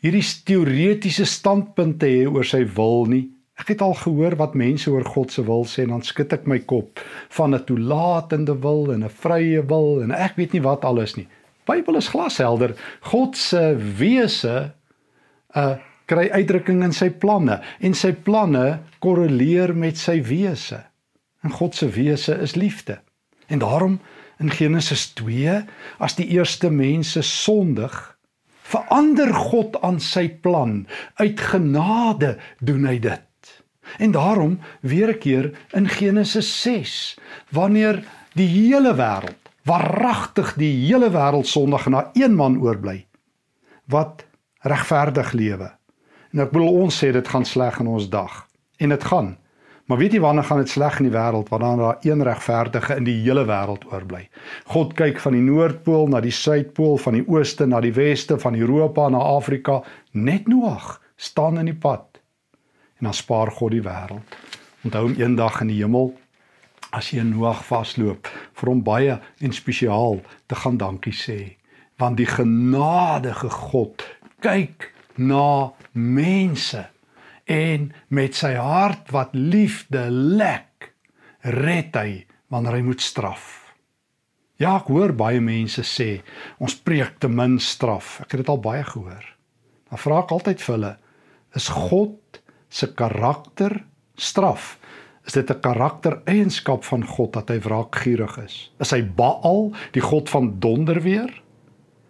hierdie 0.00 0.24
teoretiese 0.44 1.26
standpunte 1.26 2.06
hê 2.06 2.26
oor 2.26 2.44
sy 2.44 2.64
wil 2.64 3.06
nie. 3.06 3.28
Ek 3.58 3.72
het 3.74 3.82
al 3.82 3.96
gehoor 3.98 4.36
wat 4.38 4.54
mense 4.54 4.90
oor 4.90 5.04
God 5.04 5.32
se 5.34 5.42
wil 5.42 5.66
sê 5.66 5.82
en 5.82 5.96
dan 5.96 6.04
skud 6.06 6.32
ek 6.32 6.46
my 6.46 6.60
kop 6.70 7.02
van 7.34 7.54
'n 7.54 7.64
toelatende 7.66 8.54
wil 8.62 8.92
en 8.94 9.04
'n 9.04 9.10
vrye 9.10 9.62
wil 9.66 10.02
en 10.02 10.10
ek 10.14 10.36
weet 10.36 10.52
nie 10.52 10.62
wat 10.62 10.84
alles 10.84 11.16
nie. 11.16 11.28
Bybel 11.66 11.96
is 11.96 12.08
glashelder. 12.08 12.76
God 13.00 13.36
se 13.36 13.76
wese 13.76 14.72
uh 15.56 15.76
kry 16.08 16.30
uitdrukking 16.32 16.80
in 16.82 16.94
sy 16.96 17.10
planne 17.10 17.60
en 17.84 17.94
sy 17.94 18.12
planne 18.12 18.80
korreleer 19.04 19.74
met 19.76 19.98
sy 20.00 20.22
wese. 20.24 20.80
En 21.44 21.52
God 21.52 21.74
se 21.74 21.88
wese 21.88 22.38
is 22.40 22.54
liefde. 22.54 22.98
En 23.48 23.58
daarom 23.58 24.00
in 24.40 24.50
Genesis 24.50 25.12
2 25.20 25.64
as 25.98 26.16
die 26.16 26.26
eerste 26.32 26.70
mense 26.70 27.22
sondig, 27.22 28.18
verander 28.62 29.34
God 29.34 29.76
aan 29.82 30.00
sy 30.00 30.28
plan. 30.28 30.86
Uit 31.20 31.40
genade 31.40 32.38
doen 32.60 32.88
hy 32.88 32.98
dit. 32.98 33.27
En 33.98 34.10
daarom 34.10 34.58
weer 34.80 35.08
'n 35.08 35.18
keer 35.18 35.58
in 35.70 35.88
Genesis 35.88 36.62
6 36.62 37.18
wanneer 37.50 38.04
die 38.32 38.46
hele 38.46 38.94
wêreld, 38.94 39.40
waaragtig 39.64 40.54
die 40.54 40.86
hele 40.86 41.10
wêreld 41.10 41.46
sondig 41.46 41.86
na 41.86 42.10
een 42.12 42.34
man 42.34 42.60
oorbly 42.60 43.06
wat 43.84 44.26
regverdig 44.60 45.32
lewe. 45.32 45.72
En 46.32 46.40
ek 46.40 46.50
bedoel 46.50 46.72
ons 46.72 47.04
sê 47.04 47.12
dit 47.12 47.28
gaan 47.28 47.44
sleg 47.44 47.78
in 47.78 47.86
ons 47.86 48.08
dag 48.08 48.46
en 48.76 48.88
dit 48.88 49.04
gaan 49.04 49.38
Maar 49.88 49.98
weet 49.98 50.12
jy 50.12 50.20
wanneer 50.20 50.44
gaan 50.44 50.58
dit 50.60 50.68
sleg 50.68 50.98
in 51.00 51.06
die 51.08 51.14
wêreld 51.14 51.48
wanneer 51.48 51.78
daar 51.80 52.02
een 52.04 52.22
regverdige 52.22 52.96
in 53.00 53.06
die 53.06 53.14
hele 53.22 53.46
wêreld 53.48 53.86
oorbly? 53.88 54.26
God 54.68 54.92
kyk 54.98 55.20
van 55.24 55.32
die 55.32 55.40
noordpool 55.40 56.10
na 56.12 56.20
die 56.20 56.34
suidpool, 56.34 56.98
van 57.00 57.16
die 57.16 57.24
ooste 57.24 57.64
na 57.66 57.80
die 57.80 57.94
weste, 57.96 58.36
van 58.38 58.58
Europa 58.58 59.08
na 59.08 59.22
Afrika, 59.24 59.80
net 60.12 60.48
Noag 60.48 60.98
staan 61.16 61.56
in 61.58 61.72
die 61.72 61.78
pad. 61.80 62.04
En 62.98 63.10
dan 63.10 63.14
spaar 63.14 63.52
God 63.54 63.76
die 63.76 63.84
wêreld. 63.84 64.38
Onthou 64.86 65.04
hom 65.08 65.16
eendag 65.18 65.60
in 65.62 65.72
die 65.72 65.80
hemel 65.82 66.12
as 66.94 67.10
jy 67.12 67.22
Noag 67.26 67.60
vasloop 67.68 68.28
vir 68.56 68.70
hom 68.70 68.82
baie 68.84 69.18
en 69.44 69.54
spesiaal 69.54 70.22
te 70.48 70.56
gaan 70.56 70.78
dankie 70.80 71.12
sê, 71.12 71.58
want 72.00 72.16
die 72.16 72.28
genadige 72.28 73.50
God 73.52 74.06
kyk 74.44 74.88
na 75.18 75.74
mense 75.92 76.86
en 77.48 77.90
met 78.14 78.36
sy 78.38 78.54
hart 78.56 79.10
wat 79.12 79.34
liefde 79.34 80.06
lek 80.12 80.92
red 81.42 81.96
hy 81.96 82.24
wanneer 82.52 82.78
hy 82.78 82.84
moet 82.86 83.04
straf. 83.04 83.48
Ja, 84.58 84.78
ek 84.80 84.88
hoor 84.90 85.12
baie 85.14 85.40
mense 85.44 85.84
sê 85.86 86.22
ons 86.58 86.74
preek 86.82 87.20
te 87.22 87.30
min 87.30 87.58
straf. 87.62 88.18
Ek 88.24 88.32
het 88.32 88.42
dit 88.42 88.50
al 88.50 88.62
baie 88.62 88.82
gehoor. 88.86 89.26
Dan 89.88 90.02
vra 90.02 90.22
ek 90.24 90.32
altyd 90.34 90.64
vir 90.64 90.74
hulle, 90.74 90.94
is 91.56 91.68
God 91.70 92.37
se 92.68 92.94
karakter 92.94 93.84
straf? 94.16 94.78
Is 95.26 95.32
dit 95.32 95.50
'n 95.50 95.60
karaktereienskap 95.60 96.84
van 96.84 97.04
God 97.04 97.32
dat 97.32 97.48
hy 97.48 97.58
wraakgierig 97.60 98.38
is? 98.44 98.72
Is 98.80 98.90
hy 98.90 99.02
Baal, 99.02 99.72
die 99.92 100.00
god 100.02 100.30
van 100.30 100.56
donder 100.58 101.02
weer? 101.02 101.42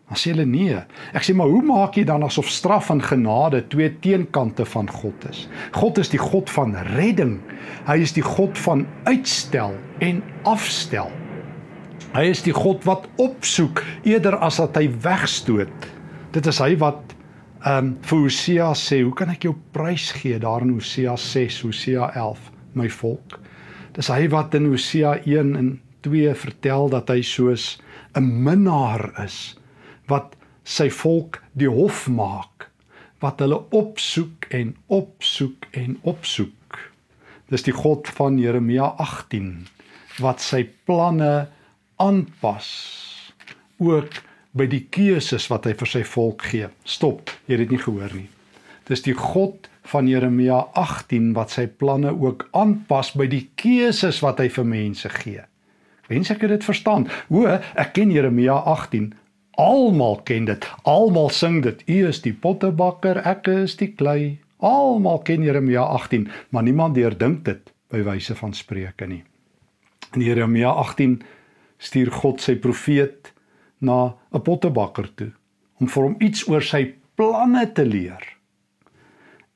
Dan 0.09 0.17
sê 0.17 0.31
hulle 0.33 0.47
nee. 0.47 0.77
Ek 1.13 1.25
sê 1.27 1.35
maar 1.37 1.51
hoe 1.53 1.63
maak 1.63 1.99
jy 1.99 2.05
dan 2.05 2.23
asof 2.23 2.49
straf 2.49 2.89
en 2.91 3.03
genade 3.03 3.67
twee 3.69 3.91
teenkante 4.01 4.65
van 4.65 4.89
God 4.89 5.29
is? 5.29 5.49
God 5.73 5.99
is 5.99 6.09
die 6.09 6.21
God 6.23 6.51
van 6.51 6.73
redding. 6.97 7.41
Hy 7.87 7.99
is 8.01 8.15
die 8.17 8.25
God 8.25 8.57
van 8.59 8.87
uitstel 9.05 9.75
en 10.01 10.23
afstel. 10.49 11.13
Hy 12.15 12.25
is 12.31 12.41
die 12.43 12.57
God 12.57 12.87
wat 12.89 13.05
opsoek 13.21 13.85
eerder 14.09 14.39
as 14.41 14.57
dat 14.57 14.77
hy 14.81 14.89
wegstoot. 15.05 15.89
Dit 16.33 16.49
is 16.49 16.61
hy 16.63 16.73
wat 16.81 17.13
um, 17.67 17.97
vir 18.03 18.19
Hosea 18.19 18.73
sê, 18.75 19.03
"Hoe 19.03 19.15
kan 19.15 19.31
ek 19.31 19.43
jou 19.43 19.55
prys 19.73 20.13
gee?" 20.13 20.39
daar 20.39 20.63
in 20.63 20.75
Hosea 20.75 21.17
6, 21.17 21.61
Hosea 21.63 22.11
11, 22.15 22.51
my 22.75 22.89
volk. 22.89 23.41
Dis 23.93 24.09
hy 24.09 24.29
wat 24.29 24.55
in 24.55 24.67
Hosea 24.67 25.19
1 25.25 25.57
en 25.57 25.81
2 26.03 26.35
vertel 26.35 26.89
dat 26.89 27.09
hy 27.09 27.23
soos 27.23 27.79
'n 28.15 28.43
minnaar 28.45 29.13
is 29.25 29.57
wat 30.09 30.37
sy 30.65 30.89
volk 30.91 31.43
die 31.53 31.71
hof 31.71 32.09
maak 32.09 32.69
wat 33.23 33.41
hulle 33.41 33.59
opsoek 33.75 34.47
en 34.55 34.75
opsoek 34.87 35.67
en 35.73 35.99
opsoek 36.03 36.79
dis 37.53 37.65
die 37.67 37.73
God 37.73 38.09
van 38.19 38.39
Jeremia 38.39 38.93
18 39.05 39.67
wat 40.23 40.43
sy 40.45 40.65
planne 40.89 41.49
aanpas 41.97 42.69
ook 43.79 44.21
by 44.59 44.67
die 44.71 44.85
keuses 44.91 45.49
wat 45.53 45.69
hy 45.71 45.77
vir 45.79 45.95
sy 45.95 46.05
volk 46.17 46.45
gee 46.51 46.69
stop 46.85 47.33
jy 47.47 47.57
het 47.57 47.65
dit 47.67 47.77
nie 47.77 47.85
gehoor 47.87 48.15
nie 48.17 48.29
dis 48.89 49.05
die 49.05 49.17
God 49.17 49.69
van 49.89 50.09
Jeremia 50.09 50.67
18 50.77 51.33
wat 51.37 51.53
sy 51.55 51.67
planne 51.81 52.13
ook 52.13 52.49
aanpas 52.57 53.15
by 53.17 53.29
die 53.31 53.47
keuses 53.61 54.21
wat 54.25 54.41
hy 54.43 54.49
vir 54.53 54.67
mense 54.69 55.09
gee. 55.23 55.45
Wens 56.09 56.33
ek 56.33 56.45
het 56.45 56.53
dit 56.57 56.67
verstaan. 56.67 57.07
O, 57.33 57.47
ek 57.49 57.95
ken 57.97 58.13
Jeremia 58.13 58.61
Almal 59.59 60.21
ken 60.23 60.45
dit. 60.47 60.67
Almal 60.87 61.33
sing 61.35 61.63
dit. 61.65 61.81
U 61.91 61.97
is 62.09 62.21
die 62.23 62.33
pottebakker, 62.33 63.19
ek 63.27 63.49
is 63.51 63.75
die 63.81 63.91
klei. 63.91 64.39
Almal 64.63 65.19
ken 65.27 65.43
Jeremia 65.43 65.83
18, 65.83 66.29
maar 66.51 66.63
niemand 66.63 66.95
deurdink 66.95 67.43
dit 67.45 67.73
by 67.91 68.05
wyse 68.07 68.37
van 68.39 68.55
spreuke 68.55 69.09
nie. 69.09 69.25
In 70.15 70.23
Jeremia 70.23 70.71
18 70.71 71.19
stuur 71.83 72.13
God 72.21 72.45
sy 72.45 72.55
profeet 72.63 73.33
na 73.79 74.15
'n 74.35 74.43
pottebakker 74.43 75.15
toe 75.15 75.33
om 75.81 75.89
vir 75.89 76.03
hom 76.03 76.17
iets 76.19 76.49
oor 76.49 76.63
sy 76.63 76.95
planne 77.15 77.73
te 77.73 77.85
leer. 77.87 78.23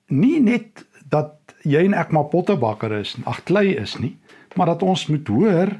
Nie 0.09 0.41
net 0.41 0.85
dat 1.11 1.55
jy 1.62 1.85
en 1.85 1.95
ek 1.95 2.12
maar 2.12 2.31
pottebakker 2.31 2.93
is, 3.00 3.17
ag 3.25 3.43
klei 3.45 3.75
is 3.76 3.99
nie, 3.99 4.17
maar 4.57 4.67
dat 4.67 4.83
ons 4.83 5.07
moet 5.07 5.29
hoor. 5.29 5.73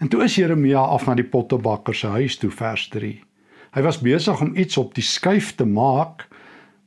En 0.00 0.08
toe 0.08 0.24
is 0.24 0.36
Jeremia 0.36 0.80
af 0.80 1.06
na 1.06 1.14
die 1.14 1.28
pottebakker 1.28 1.94
se 1.94 2.06
huis 2.06 2.36
toe 2.38 2.50
vers 2.50 2.88
3. 2.88 3.22
Hy 3.74 3.82
was 3.82 4.00
besig 4.02 4.40
om 4.40 4.56
iets 4.56 4.76
op 4.78 4.94
die 4.94 5.04
skuif 5.04 5.54
te 5.58 5.66
maak, 5.66 6.28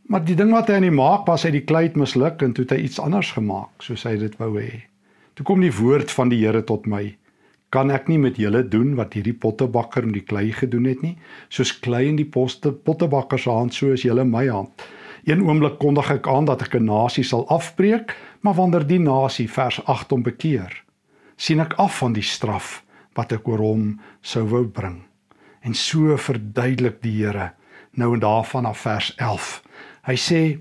maar 0.07 0.23
die 0.23 0.35
ding 0.39 0.53
wat 0.55 0.69
hy 0.69 0.79
aan 0.79 0.87
die 0.87 0.93
maak 0.93 1.27
was 1.27 1.43
hy 1.43 1.51
die 1.51 1.65
klei 1.67 1.87
het 1.89 1.97
misluk 1.99 2.41
en 2.41 2.53
toe 2.55 2.63
het 2.63 2.77
hy 2.77 2.83
iets 2.85 2.99
anders 3.03 3.33
gemaak 3.35 3.83
soos 3.83 4.05
hy 4.07 4.15
dit 4.21 4.37
wou 4.39 4.53
hê. 4.55 4.85
Toe 5.35 5.45
kom 5.45 5.61
die 5.61 5.73
woord 5.73 6.11
van 6.15 6.31
die 6.31 6.39
Here 6.45 6.63
tot 6.63 6.87
my: 6.87 7.11
Kan 7.77 7.91
ek 7.93 8.07
nie 8.09 8.17
met 8.17 8.39
julle 8.41 8.63
doen 8.65 8.95
wat 8.97 9.13
hierdie 9.13 9.35
pottebakker 9.37 10.07
met 10.07 10.15
die 10.17 10.25
klei 10.25 10.47
gedoen 10.49 10.87
het 10.89 11.03
nie? 11.05 11.11
Soos 11.53 11.75
klei 11.77 12.07
in 12.09 12.15
die 12.17 12.25
poste 12.25 12.71
pottebakker 12.73 13.37
se 13.37 13.51
hand 13.53 13.75
so 13.75 13.91
is 13.93 14.01
julle 14.01 14.23
my 14.25 14.47
hand. 14.49 14.85
Een 15.29 15.43
oomblik 15.45 15.75
kondig 15.77 16.09
ek 16.09 16.25
aan 16.31 16.47
dat 16.49 16.63
ek 16.65 16.73
'n 16.79 16.89
nasie 16.89 17.23
sal 17.23 17.45
afbreek, 17.53 18.15
maar 18.41 18.57
wanneer 18.57 18.87
die 18.87 18.97
nasie 18.99 19.45
vers 19.45 19.77
8 19.85 20.09
hom 20.09 20.23
bekeer, 20.23 20.73
sien 21.37 21.59
ek 21.59 21.77
af 21.77 21.99
van 21.99 22.13
die 22.13 22.25
straf 22.25 22.83
wat 23.13 23.31
ek 23.31 23.47
oor 23.47 23.59
hom 23.59 24.01
sou 24.21 24.43
wou 24.49 24.65
bring. 24.65 25.03
En 25.61 25.73
so 25.73 26.17
verduidelik 26.17 27.01
die 27.01 27.25
Here 27.25 27.53
nou 27.93 28.13
en 28.13 28.19
daarvan 28.19 28.65
af 28.65 28.77
vers 28.77 29.13
11. 29.17 29.61
Hy 30.01 30.15
sê 30.15 30.59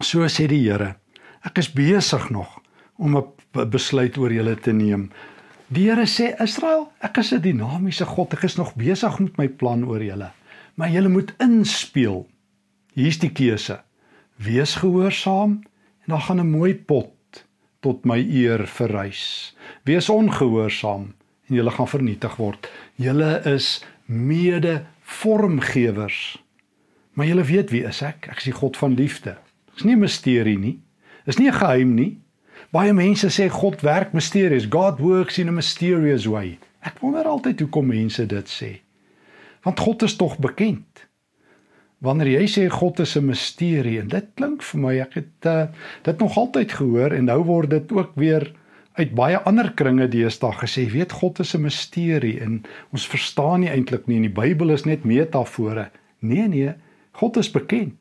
so 0.00 0.24
sê 0.24 0.46
die 0.48 0.70
Here, 0.70 0.96
ek 1.44 1.58
is 1.58 1.68
besig 1.68 2.30
nog 2.30 2.60
om 2.96 3.16
'n 3.16 3.70
besluit 3.70 4.16
oor 4.16 4.32
julle 4.32 4.56
te 4.56 4.72
neem. 4.72 5.10
Die 5.74 5.88
Here 5.88 6.04
sê 6.06 6.28
Israel, 6.38 6.84
ek 7.02 7.18
is 7.18 7.32
'n 7.34 7.42
dinamiese 7.42 8.06
God. 8.06 8.34
Ek 8.34 8.44
is 8.46 8.54
nog 8.56 8.76
besig 8.78 9.18
met 9.18 9.36
my 9.36 9.48
plan 9.48 9.82
oor 9.84 10.02
julle. 10.02 10.30
Maar 10.74 10.90
julle 10.90 11.08
moet 11.08 11.34
inspeel. 11.42 12.28
Hier's 12.94 13.18
die 13.18 13.32
keuse. 13.32 13.80
Wees 14.36 14.76
gehoorsaam 14.76 15.64
en 16.04 16.08
dan 16.14 16.20
gaan 16.20 16.40
'n 16.40 16.50
mooi 16.50 16.74
pot 16.74 17.44
tot 17.80 18.04
my 18.04 18.18
eer 18.18 18.66
verrys. 18.66 19.56
Wees 19.82 20.08
ongehoorsaam 20.08 21.14
en 21.48 21.54
julle 21.54 21.70
gaan 21.70 21.88
vernietig 21.88 22.36
word. 22.36 22.70
Julle 22.94 23.42
is 23.44 23.84
mede 24.06 24.86
vormgewers. 25.00 26.38
Maar 27.12 27.26
julle 27.26 27.44
weet 27.44 27.70
wie 27.70 27.84
is 27.84 28.02
ek? 28.02 28.28
Ek 28.30 28.36
is 28.36 28.44
die 28.44 28.58
God 28.60 28.76
van 28.76 28.94
liefde. 28.94 29.38
Dis 29.74 29.84
nie 29.84 29.94
'n 29.94 30.00
misterie 30.00 30.58
nie. 30.58 30.78
Dis 31.24 31.38
nie 31.38 31.48
'n 31.48 31.58
geheim 31.58 31.94
nie. 31.94 32.20
Baie 32.74 32.90
mense 32.90 33.28
sê 33.30 33.44
God 33.54 33.84
werk 33.86 34.16
mysterieus. 34.16 34.64
God 34.66 34.98
works 34.98 35.38
in 35.38 35.46
a 35.46 35.54
mysterious 35.54 36.24
way. 36.26 36.56
Ek 36.82 36.98
wonder 36.98 37.28
altyd 37.30 37.60
hoekom 37.62 37.86
mense 37.92 38.24
dit 38.26 38.50
sê. 38.50 38.70
Want 39.62 39.78
God 39.78 40.02
is 40.02 40.16
tog 40.18 40.34
bekend. 40.42 41.04
Wanneer 42.02 42.32
jy 42.32 42.48
sê 42.50 42.64
God 42.72 42.98
is 43.04 43.14
'n 43.16 43.30
misterie 43.30 44.00
en 44.00 44.08
dit 44.08 44.26
klink 44.34 44.66
vir 44.66 44.80
my 44.80 44.94
ek 45.06 45.14
het 45.14 45.46
uh, 45.46 45.70
dit 46.02 46.18
nog 46.18 46.36
altyd 46.36 46.72
gehoor 46.72 47.14
en 47.14 47.30
nou 47.30 47.40
word 47.46 47.70
dit 47.70 47.92
ook 47.92 48.10
weer 48.18 48.50
uit 48.98 49.14
baie 49.14 49.38
ander 49.38 49.70
kringe 49.72 50.08
deesdae 50.08 50.52
gesê, 50.52 50.90
weet 50.90 51.12
God 51.12 51.38
is 51.38 51.54
'n 51.54 51.62
misterie 51.62 52.40
en 52.40 52.62
ons 52.92 53.06
verstaan 53.06 53.60
nie 53.60 53.70
eintlik 53.70 54.06
nie 54.06 54.16
en 54.16 54.26
die 54.26 54.40
Bybel 54.42 54.70
is 54.70 54.84
net 54.84 55.04
metafore. 55.04 55.90
Nee 56.20 56.48
nee, 56.48 56.74
God 57.12 57.36
is 57.36 57.50
bekend. 57.50 57.94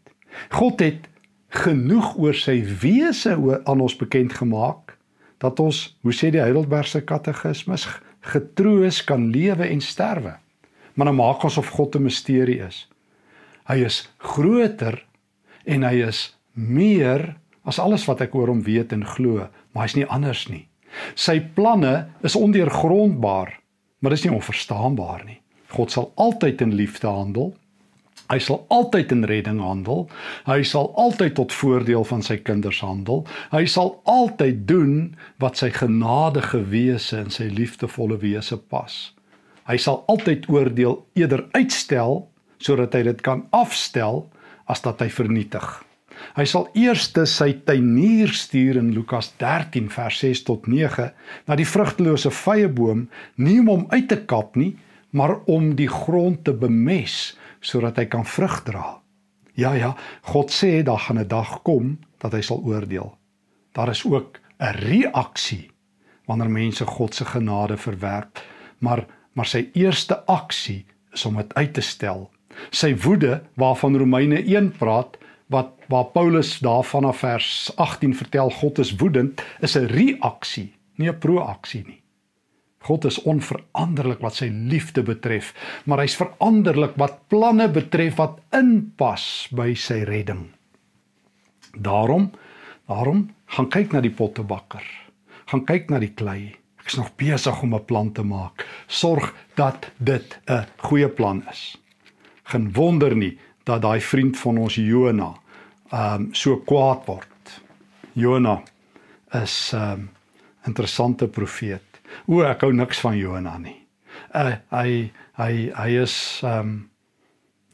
God 0.50 0.80
het 0.80 1.13
genoeg 1.54 2.16
oor 2.18 2.38
sy 2.38 2.58
wese 2.82 3.36
aan 3.38 3.82
ons 3.84 3.96
bekend 4.00 4.34
gemaak 4.34 4.96
dat 5.44 5.60
ons, 5.60 5.86
hoe 6.02 6.14
sê 6.16 6.32
die 6.32 6.42
Heidelbergse 6.42 7.04
Katekismus, 7.06 7.86
getroos 8.24 9.02
kan 9.04 9.28
lewe 9.32 9.68
en 9.68 9.82
sterwe. 9.84 10.38
Maar 10.96 11.10
nou 11.10 11.16
maak 11.20 11.44
ons 11.44 11.58
of 11.60 11.74
God 11.76 11.96
'n 11.96 12.04
misterie 12.04 12.62
is. 12.64 12.88
Hy 13.68 13.84
is 13.86 14.10
groter 14.18 15.04
en 15.66 15.84
hy 15.84 16.08
is 16.08 16.36
meer 16.54 17.36
as 17.66 17.80
alles 17.80 18.06
wat 18.06 18.22
ek 18.22 18.36
oor 18.36 18.48
hom 18.48 18.64
weet 18.64 18.94
en 18.94 19.06
glo, 19.06 19.48
maar 19.72 19.84
hy's 19.84 19.96
nie 19.96 20.08
anders 20.08 20.48
nie. 20.50 20.68
Sy 21.16 21.40
planne 21.40 22.10
is 22.24 22.36
ondeurgrondbaar, 22.36 23.60
maar 24.00 24.12
dis 24.12 24.24
nie 24.24 24.34
onverstaanbaar 24.34 25.26
nie. 25.26 25.40
God 25.74 25.92
sal 25.92 26.12
altyd 26.16 26.62
in 26.62 26.76
liefde 26.76 27.08
handel. 27.08 27.54
Hy 28.34 28.40
sal 28.42 28.64
altyd 28.74 29.12
in 29.14 29.26
redding 29.30 29.60
handel. 29.62 30.08
Hy 30.48 30.64
sal 30.66 30.90
altyd 30.98 31.36
tot 31.38 31.54
voordeel 31.54 32.06
van 32.10 32.24
sy 32.26 32.40
kinders 32.42 32.80
handel. 32.82 33.28
Hy 33.54 33.68
sal 33.70 33.94
altyd 34.10 34.64
doen 34.70 34.96
wat 35.44 35.60
sy 35.62 35.70
genadige 35.76 36.64
wese 36.72 37.20
en 37.22 37.30
sy 37.34 37.52
liefdevolle 37.54 38.18
wese 38.24 38.58
pas. 38.58 39.12
Hy 39.70 39.78
sal 39.78 40.02
altyd 40.10 40.50
oordeel 40.50 41.04
eerder 41.20 41.46
uitstel 41.54 42.24
sodat 42.64 42.96
hy 42.98 43.04
dit 43.12 43.22
kan 43.22 43.46
afstel 43.54 44.24
as 44.72 44.82
dat 44.82 45.04
hy 45.04 45.12
vernietig. 45.14 45.68
Hy 46.34 46.46
sal 46.50 46.70
eers 46.78 47.12
sy 47.30 47.52
tuinier 47.68 48.32
stuur 48.34 48.80
in 48.80 48.94
Lukas 48.96 49.34
13 49.42 49.92
vers 49.94 50.18
6 50.24 50.44
tot 50.48 50.68
9 50.72 51.10
na 51.50 51.58
die 51.60 51.68
vrugtelose 51.68 52.32
vyeboom, 52.34 53.08
nie 53.38 53.60
om 53.62 53.70
hom 53.70 53.86
uit 53.92 54.08
te 54.10 54.18
kap 54.26 54.58
nie, 54.58 54.74
maar 55.12 55.38
om 55.46 55.76
die 55.78 55.90
grond 55.92 56.42
te 56.48 56.54
bemes 56.58 57.36
sodat 57.64 57.98
hy 57.98 58.06
kan 58.12 58.26
vrug 58.28 58.62
dra. 58.68 59.00
Ja 59.56 59.74
ja, 59.78 59.94
God 60.34 60.52
sê 60.52 60.84
daar 60.84 61.00
gaan 61.00 61.20
'n 61.20 61.28
dag 61.28 61.62
kom 61.64 62.00
dat 62.20 62.34
hy 62.34 62.42
sal 62.42 62.62
oordeel. 62.66 63.18
Daar 63.74 63.90
is 63.90 64.06
ook 64.06 64.40
'n 64.60 64.76
reaksie 64.76 65.72
wanneer 66.26 66.50
mense 66.50 66.86
God 66.86 67.16
se 67.16 67.26
genade 67.26 67.78
verwerp, 67.78 68.40
maar 68.80 69.06
maar 69.34 69.46
sy 69.46 69.70
eerste 69.74 70.26
aksie 70.26 70.86
is 71.12 71.26
om 71.26 71.36
dit 71.36 71.54
uit 71.54 71.74
te 71.74 71.82
stel. 71.82 72.32
Sy 72.70 72.96
woede 72.96 73.42
waarvan 73.54 73.98
Romeine 73.98 74.44
1 74.46 74.72
praat, 74.78 75.18
wat 75.48 75.72
waar 75.88 76.06
Paulus 76.06 76.60
daarvan 76.60 77.06
af 77.06 77.18
vers 77.18 77.72
18 77.76 78.16
vertel 78.16 78.50
God 78.50 78.80
is 78.80 78.96
woedend, 78.96 79.42
is 79.60 79.76
'n 79.76 79.86
reaksie, 79.86 80.74
nie 80.96 81.10
'n 81.10 81.18
proaksie 81.18 81.84
nie. 81.88 82.03
God 82.84 83.06
is 83.08 83.22
onveranderlik 83.24 84.20
wat 84.24 84.36
sy 84.42 84.50
liefde 84.52 85.04
betref, 85.08 85.54
maar 85.88 86.04
hy's 86.04 86.18
veranderlik 86.20 86.98
wat 87.00 87.22
planne 87.32 87.70
betref 87.72 88.18
wat 88.20 88.42
inpas 88.56 89.48
by 89.56 89.72
sy 89.80 90.02
redding. 90.08 90.50
Daarom, 91.74 92.32
daarom 92.92 93.30
gaan 93.56 93.70
kyk 93.72 93.96
na 93.96 94.02
die 94.04 94.14
pottebakker. 94.14 94.84
Gaan 95.52 95.64
kyk 95.66 95.90
na 95.90 96.02
die 96.04 96.12
klei. 96.12 96.56
Ek 96.84 96.92
is 96.92 97.00
nog 97.00 97.14
besig 97.16 97.62
om 97.64 97.76
'n 97.76 97.86
plan 97.86 98.12
te 98.12 98.24
maak. 98.24 98.68
Sorg 98.88 99.34
dat 99.56 99.92
dit 99.98 100.40
'n 100.48 100.66
goeie 100.78 101.08
plan 101.08 101.44
is. 101.52 101.78
Geen 102.44 102.74
wonder 102.74 103.16
nie 103.16 103.40
dat 103.64 103.82
daai 103.82 104.02
vriend 104.02 104.38
van 104.38 104.58
ons 104.58 104.76
Jona 104.76 105.34
ehm 105.92 106.22
um, 106.22 106.34
so 106.34 106.58
kwaad 106.58 107.06
word. 107.06 107.62
Jona 108.14 108.62
is 109.32 109.72
'n 109.74 109.78
um, 109.78 110.10
interessante 110.66 111.28
profeet. 111.28 111.93
O, 112.28 112.42
ek 112.46 112.66
hou 112.66 112.72
niks 112.74 113.02
van 113.04 113.18
Jona 113.18 113.58
nie. 113.62 113.78
Uh, 114.34 114.56
hy 114.74 115.12
hy 115.40 115.54
hy 115.76 115.90
is 116.04 116.16
ehm 116.44 116.60
um, 116.60 116.74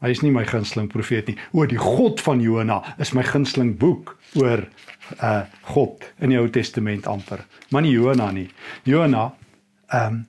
hy 0.00 0.08
is 0.14 0.22
nie 0.24 0.32
my 0.32 0.46
gunsteling 0.48 0.88
profeet 0.88 1.28
nie. 1.28 1.36
O, 1.52 1.66
die 1.68 1.80
God 1.80 2.22
van 2.24 2.40
Jona 2.40 2.78
is 2.98 3.12
my 3.12 3.24
gunsteling 3.26 3.74
boek 3.80 4.14
oor 4.40 4.64
uh 5.20 5.44
God 5.74 6.06
in 6.20 6.32
die 6.32 6.38
Ou 6.40 6.48
Testament 6.48 7.08
amper. 7.10 7.44
Maar 7.70 7.84
nie 7.84 7.92
Jona 7.96 8.30
nie. 8.32 8.48
Jona 8.88 9.30
ehm 9.92 10.06
um, 10.06 10.26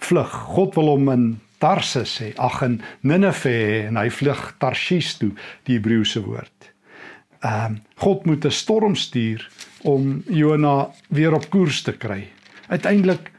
vlug. 0.00 0.32
God 0.56 0.76
wil 0.78 0.94
hom 0.94 1.08
in 1.12 1.24
Tarsus 1.60 2.14
sê, 2.16 2.30
ag 2.40 2.62
in 2.64 2.78
Ninive 3.04 3.52
en 3.90 3.98
hy 4.00 4.08
vlug 4.08 4.54
Tarsis 4.62 5.12
toe, 5.20 5.34
die 5.68 5.76
Hebreëse 5.76 6.22
woord. 6.24 6.70
Ehm 7.44 7.76
um, 7.76 7.80
God 8.00 8.24
moet 8.26 8.44
'n 8.44 8.50
storm 8.50 8.94
stuur 8.96 9.44
om 9.84 10.22
Jona 10.28 10.90
weer 11.08 11.34
op 11.34 11.50
koers 11.50 11.82
te 11.82 11.92
kry. 11.92 12.28
Uiteindelik 12.68 13.30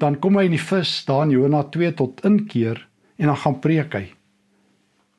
dan 0.00 0.18
kom 0.18 0.38
hy 0.40 0.46
in 0.48 0.56
die 0.56 0.62
vis 0.62 1.04
daar 1.08 1.26
in 1.26 1.34
Jona 1.34 1.62
2 1.72 1.92
tot 1.98 2.24
inkeer 2.24 2.80
en 3.20 3.30
dan 3.30 3.36
gaan 3.36 3.58
preek 3.60 3.94
hy. 3.94 4.06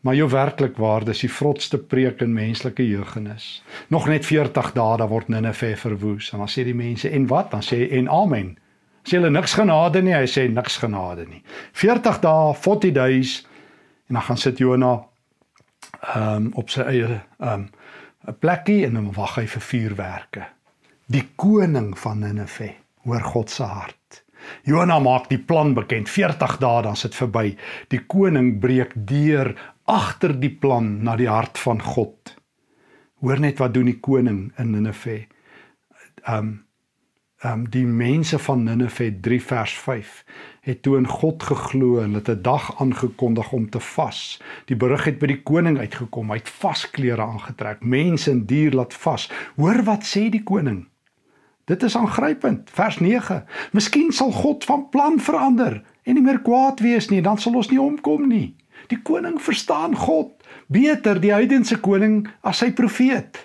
Maar 0.02 0.18
jou 0.18 0.30
werklik 0.30 0.80
waarde 0.82 1.14
is 1.14 1.22
die 1.22 1.30
vrotste 1.30 1.78
preek 1.78 2.24
in 2.26 2.34
menslike 2.34 2.88
jeugenis. 2.88 3.62
Nog 3.94 4.08
net 4.10 4.26
40 4.26 4.72
dae 4.74 4.98
dan 4.98 5.12
word 5.12 5.30
Ninive 5.30 5.76
verwoes 5.78 6.32
en 6.34 6.42
dan 6.42 6.50
sê 6.50 6.66
die 6.66 6.78
mense 6.78 7.10
en 7.10 7.28
wat? 7.30 7.52
Dan 7.54 7.62
sê 7.66 7.84
en 8.00 8.10
amen. 8.10 8.56
Sê 9.06 9.20
hulle 9.20 9.30
niks 9.34 9.54
genade 9.58 10.02
nie, 10.02 10.16
hy 10.18 10.26
sê 10.30 10.48
niks 10.50 10.80
genade 10.82 11.28
nie. 11.30 11.44
40 11.78 12.20
dae, 12.26 12.54
40 12.58 12.96
days 12.98 13.38
en 14.10 14.18
dan 14.18 14.26
gaan 14.30 14.42
sit 14.42 14.58
Jona 14.62 14.98
ehm 16.02 16.48
um, 16.48 16.52
op 16.58 16.74
sy 16.74 16.82
eie 16.90 17.06
ehm 17.06 17.54
um, 17.54 17.70
'n 18.28 18.38
plekkie 18.40 18.86
en 18.86 18.94
dan 18.94 19.14
wag 19.14 19.36
hy 19.36 19.48
vir 19.50 19.62
vuurwerke. 19.62 20.44
Die 21.06 21.24
koning 21.36 21.98
van 21.98 22.20
Ninive 22.20 22.74
hoor 23.04 23.22
God 23.22 23.50
se 23.50 23.64
hart. 23.64 24.24
Jona 24.64 25.00
maak 25.00 25.30
die 25.30 25.40
plan 25.40 25.74
bekend. 25.74 26.10
40 26.10 26.58
dae 26.58 26.82
dan 26.82 26.96
sit 26.96 27.16
verby. 27.16 27.56
Die 27.88 28.02
koning 28.08 28.60
breek 28.60 28.94
deur 28.96 29.54
agter 29.86 30.34
die 30.40 30.54
plan 30.54 31.04
na 31.04 31.16
die 31.16 31.30
hart 31.30 31.60
van 31.60 31.82
God. 31.82 32.36
Hoor 33.22 33.40
net 33.40 33.60
wat 33.62 33.74
doen 33.74 33.90
die 33.92 34.00
koning 34.00 34.50
in 34.58 34.76
Ninive. 34.76 35.26
Um 36.28 36.62
um 37.42 37.64
die 37.74 37.88
mense 37.90 38.38
van 38.38 38.64
Ninive 38.68 39.08
3 39.26 39.40
vers 39.42 39.72
5 39.74 40.10
het 40.62 40.84
toe 40.86 41.00
in 41.00 41.08
God 41.10 41.44
geglo 41.44 41.98
en 42.00 42.14
het 42.14 42.30
'n 42.30 42.42
dag 42.42 42.82
aangekondig 42.82 43.52
om 43.52 43.70
te 43.70 43.80
vas. 43.80 44.42
Die 44.66 44.76
berig 44.76 45.04
het 45.06 45.20
by 45.20 45.28
die 45.28 45.42
koning 45.42 45.80
uitgekom. 45.80 46.30
Hy 46.30 46.38
het 46.38 46.50
vasklere 46.50 47.22
aangetrek. 47.22 47.84
Mense 47.84 48.32
en 48.32 48.46
dier 48.46 48.72
laat 48.72 48.94
vas. 48.94 49.32
Hoor 49.56 49.84
wat 49.84 50.04
sê 50.04 50.30
die 50.30 50.44
koning? 50.44 50.91
Dit 51.66 51.84
is 51.84 51.96
aangrypend. 51.98 52.70
Vers 52.74 53.00
9. 53.00 53.44
Miskien 53.72 54.12
sal 54.12 54.32
God 54.32 54.66
van 54.66 54.90
plan 54.90 55.20
verander 55.20 55.82
en 56.04 56.18
nie 56.18 56.24
meer 56.24 56.42
kwaad 56.42 56.80
wees 56.80 57.10
nie, 57.10 57.22
dan 57.22 57.38
sal 57.38 57.56
ons 57.56 57.70
nie 57.70 57.82
omkom 57.82 58.28
nie. 58.28 58.56
Die 58.90 59.00
koning 59.02 59.38
verstaan 59.42 59.96
God 59.96 60.34
beter 60.68 61.20
die 61.22 61.34
heidense 61.34 61.78
koning 61.80 62.26
as 62.42 62.64
sy 62.64 62.72
profeet. 62.74 63.38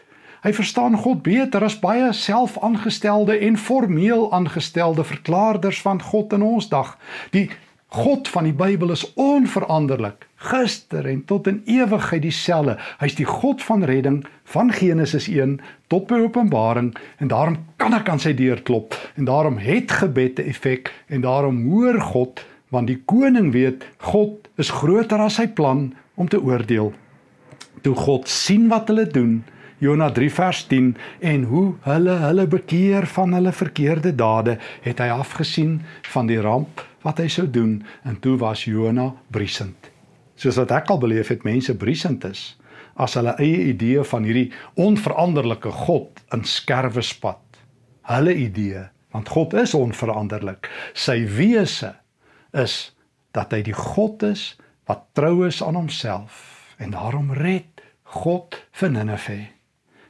Hy 0.47 0.53
verstaan 0.55 0.97
God 1.03 1.25
beter 1.27 1.65
as 1.67 1.79
baie 1.83 2.13
selfaangestelde 2.15 3.39
en 3.49 3.59
formeel 3.59 4.29
aangestelde 4.33 5.05
verklaarders 5.05 5.81
van 5.83 6.03
God 6.03 6.33
in 6.33 6.45
ons 6.47 6.69
dag. 6.71 6.95
Die 7.35 7.49
God 7.97 8.29
van 8.29 8.45
die 8.45 8.53
Bybel 8.53 8.91
is 8.93 9.07
onveranderlik, 9.17 10.27
gister 10.51 11.07
en 11.09 11.23
tot 11.25 11.47
in 11.49 11.63
ewigheid 11.65 12.27
dieselfde. 12.27 12.75
Hy's 13.01 13.15
die 13.17 13.25
God 13.25 13.63
van 13.65 13.87
redding 13.89 14.19
van 14.53 14.69
Genesis 14.75 15.31
1 15.33 15.55
tot 15.89 16.05
by 16.11 16.19
Openbaring 16.27 16.91
en 17.25 17.31
daarom 17.33 17.57
kan 17.81 17.97
ek 17.97 18.11
aan 18.13 18.21
sy 18.21 18.35
deur 18.37 18.61
klop 18.69 18.93
en 19.17 19.25
daarom 19.25 19.57
het 19.57 19.95
gebed 20.03 20.43
'n 20.43 20.53
effek 20.53 20.93
en 21.09 21.25
daarom 21.25 21.63
hoor 21.71 21.97
God 22.13 22.45
want 22.69 22.93
die 22.93 23.01
koning 23.07 23.53
weet 23.53 23.87
God 24.13 24.45
is 24.61 24.71
groter 24.71 25.19
as 25.19 25.41
sy 25.41 25.47
plan 25.49 25.95
om 26.17 26.29
te 26.29 26.43
oordeel. 26.43 26.93
Toe 27.81 27.95
God 27.95 28.29
sien 28.29 28.69
wat 28.69 28.89
hulle 28.89 29.07
doen, 29.07 29.45
Jona 29.79 30.11
3 30.11 30.31
vers 30.31 30.67
10 30.69 30.97
en 31.21 31.43
hoe 31.45 31.75
hulle 31.81 32.11
hulle 32.11 32.47
bekeer 32.47 33.07
van 33.07 33.33
hulle 33.33 33.53
verkeerde 33.53 34.15
dade, 34.15 34.59
het 34.83 34.99
hy 34.99 35.09
afgesien 35.09 35.81
van 36.13 36.27
die 36.27 36.41
ramp 36.41 36.85
wat 37.07 37.23
hy 37.23 37.29
sou 37.31 37.47
doen 37.51 37.79
en 38.05 38.19
toe 38.21 38.37
was 38.43 38.67
Jona 38.67 39.13
briesend. 39.33 39.91
Soos 40.37 40.59
wat 40.61 40.75
ek 40.75 40.91
al 40.93 41.01
beleef 41.01 41.31
het 41.33 41.47
mense 41.47 41.75
briesend 41.79 42.27
is 42.29 42.55
as 42.97 43.15
hulle 43.19 43.35
eie 43.43 43.67
idee 43.71 44.03
van 44.09 44.25
hierdie 44.25 44.49
onveranderlike 44.81 45.71
God 45.85 46.23
in 46.33 46.47
skerwe 46.49 47.05
spat. 47.05 47.61
Hulle 48.09 48.33
idee, 48.33 48.87
want 49.13 49.29
God 49.29 49.53
is 49.61 49.75
onveranderlik. 49.77 50.71
Sy 50.97 51.19
wese 51.37 51.93
is 52.57 52.95
dat 53.37 53.53
hy 53.53 53.61
die 53.67 53.77
God 53.77 54.25
is 54.25 54.55
wat 54.89 55.05
trou 55.19 55.45
is 55.45 55.61
aan 55.65 55.77
homself 55.77 56.73
en 56.81 56.95
daarom 56.97 57.35
red 57.37 57.85
God 58.17 58.57
vir 58.81 58.93
Ninive. 58.95 59.41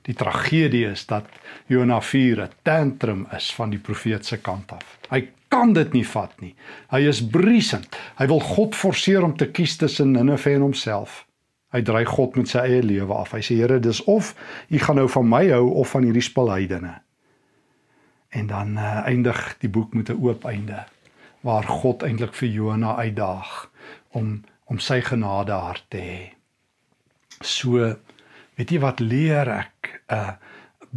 Die 0.06 0.14
tragedie 0.14 0.84
is 0.86 1.06
dat 1.06 1.26
Jona 1.66 2.00
4 2.00 2.42
'n 2.42 2.50
tantrum 2.62 3.26
is 3.36 3.54
van 3.54 3.70
die 3.70 3.78
profeet 3.78 4.26
se 4.26 4.36
kant 4.38 4.72
af. 4.72 4.98
Hy 5.10 5.28
kan 5.48 5.72
dit 5.72 5.92
nie 5.92 6.06
vat 6.06 6.40
nie. 6.40 6.54
Hy 6.90 7.00
is 7.08 7.26
briesend. 7.26 7.96
Hy 8.18 8.26
wil 8.26 8.40
God 8.40 8.74
forceer 8.74 9.24
om 9.24 9.36
te 9.36 9.50
kies 9.50 9.76
tussen 9.76 10.12
Ninive 10.12 10.54
en 10.54 10.60
homself. 10.60 11.26
Hy 11.72 11.82
dryg 11.82 12.08
God 12.08 12.36
met 12.36 12.48
sy 12.48 12.58
eie 12.58 12.82
lewe 12.82 13.14
af. 13.14 13.32
Hy 13.32 13.42
sê 13.42 13.56
Here, 13.58 13.80
dis 13.80 14.04
of 14.04 14.34
u 14.68 14.78
gaan 14.78 14.96
nou 14.96 15.08
van 15.08 15.28
my 15.28 15.48
hou 15.50 15.70
of 15.82 15.90
van 15.90 16.02
hierdie 16.02 16.22
spilheidene. 16.22 16.94
En 18.28 18.46
dan 18.46 18.76
uh, 18.76 19.06
eindig 19.06 19.56
die 19.58 19.70
boek 19.70 19.94
met 19.94 20.08
'n 20.08 20.20
oop 20.22 20.44
einde 20.44 20.84
waar 21.40 21.64
God 21.64 22.02
eintlik 22.02 22.34
vir 22.34 22.48
Jona 22.48 22.96
uitdaag 22.96 23.70
om 24.10 24.42
om 24.66 24.78
sy 24.78 25.00
genade 25.00 25.52
hart 25.52 25.84
te 25.88 25.98
hê. 25.98 26.22
So 27.40 27.94
weet 28.56 28.70
jy 28.70 28.80
wat 28.80 29.00
leer 29.00 29.48
ek 29.60 30.00
uh 30.12 30.36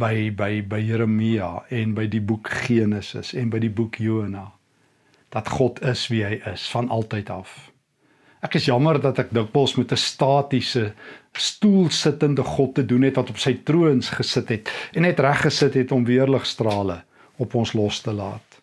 by 0.00 0.30
by 0.32 0.62
by 0.64 0.78
Jeremia 0.80 1.64
en 1.76 1.92
by 1.94 2.06
die 2.08 2.22
boek 2.24 2.48
Genesis 2.64 3.34
en 3.36 3.50
by 3.52 3.58
die 3.60 3.72
boek 3.72 3.98
Jona 4.00 4.46
dat 5.34 5.48
God 5.48 5.82
is 5.86 6.06
wie 6.10 6.24
hy 6.26 6.40
is 6.50 6.64
van 6.72 6.88
altyd 6.90 7.30
af. 7.30 7.50
Ek 8.40 8.56
is 8.56 8.66
jammer 8.66 8.98
dat 9.02 9.18
ek 9.20 9.34
dikwels 9.36 9.76
met 9.76 9.92
'n 9.92 10.00
statiese 10.00 10.94
stoel 11.36 11.90
sittende 11.90 12.42
God 12.42 12.74
te 12.74 12.84
doen 12.86 13.02
het 13.02 13.16
wat 13.16 13.30
op 13.30 13.38
sy 13.38 13.54
troons 13.64 14.08
gesit 14.10 14.48
het 14.48 14.70
en 14.94 15.02
net 15.02 15.20
reg 15.20 15.42
gesit 15.44 15.74
het 15.74 15.92
om 15.92 16.04
weerligstrale 16.04 17.02
op 17.36 17.54
ons 17.54 17.72
los 17.72 18.00
te 18.00 18.12
laat. 18.12 18.60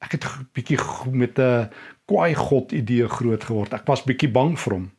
Ek 0.00 0.12
het 0.12 0.24
bietjie 0.54 0.78
met 1.12 1.38
'n 1.38 1.68
kwaai 2.06 2.34
God 2.34 2.72
idee 2.72 3.08
groot 3.08 3.44
geword. 3.44 3.72
Ek 3.72 3.86
was 3.86 4.04
bietjie 4.04 4.30
bang 4.30 4.58
vir 4.58 4.72
hom. 4.72 4.90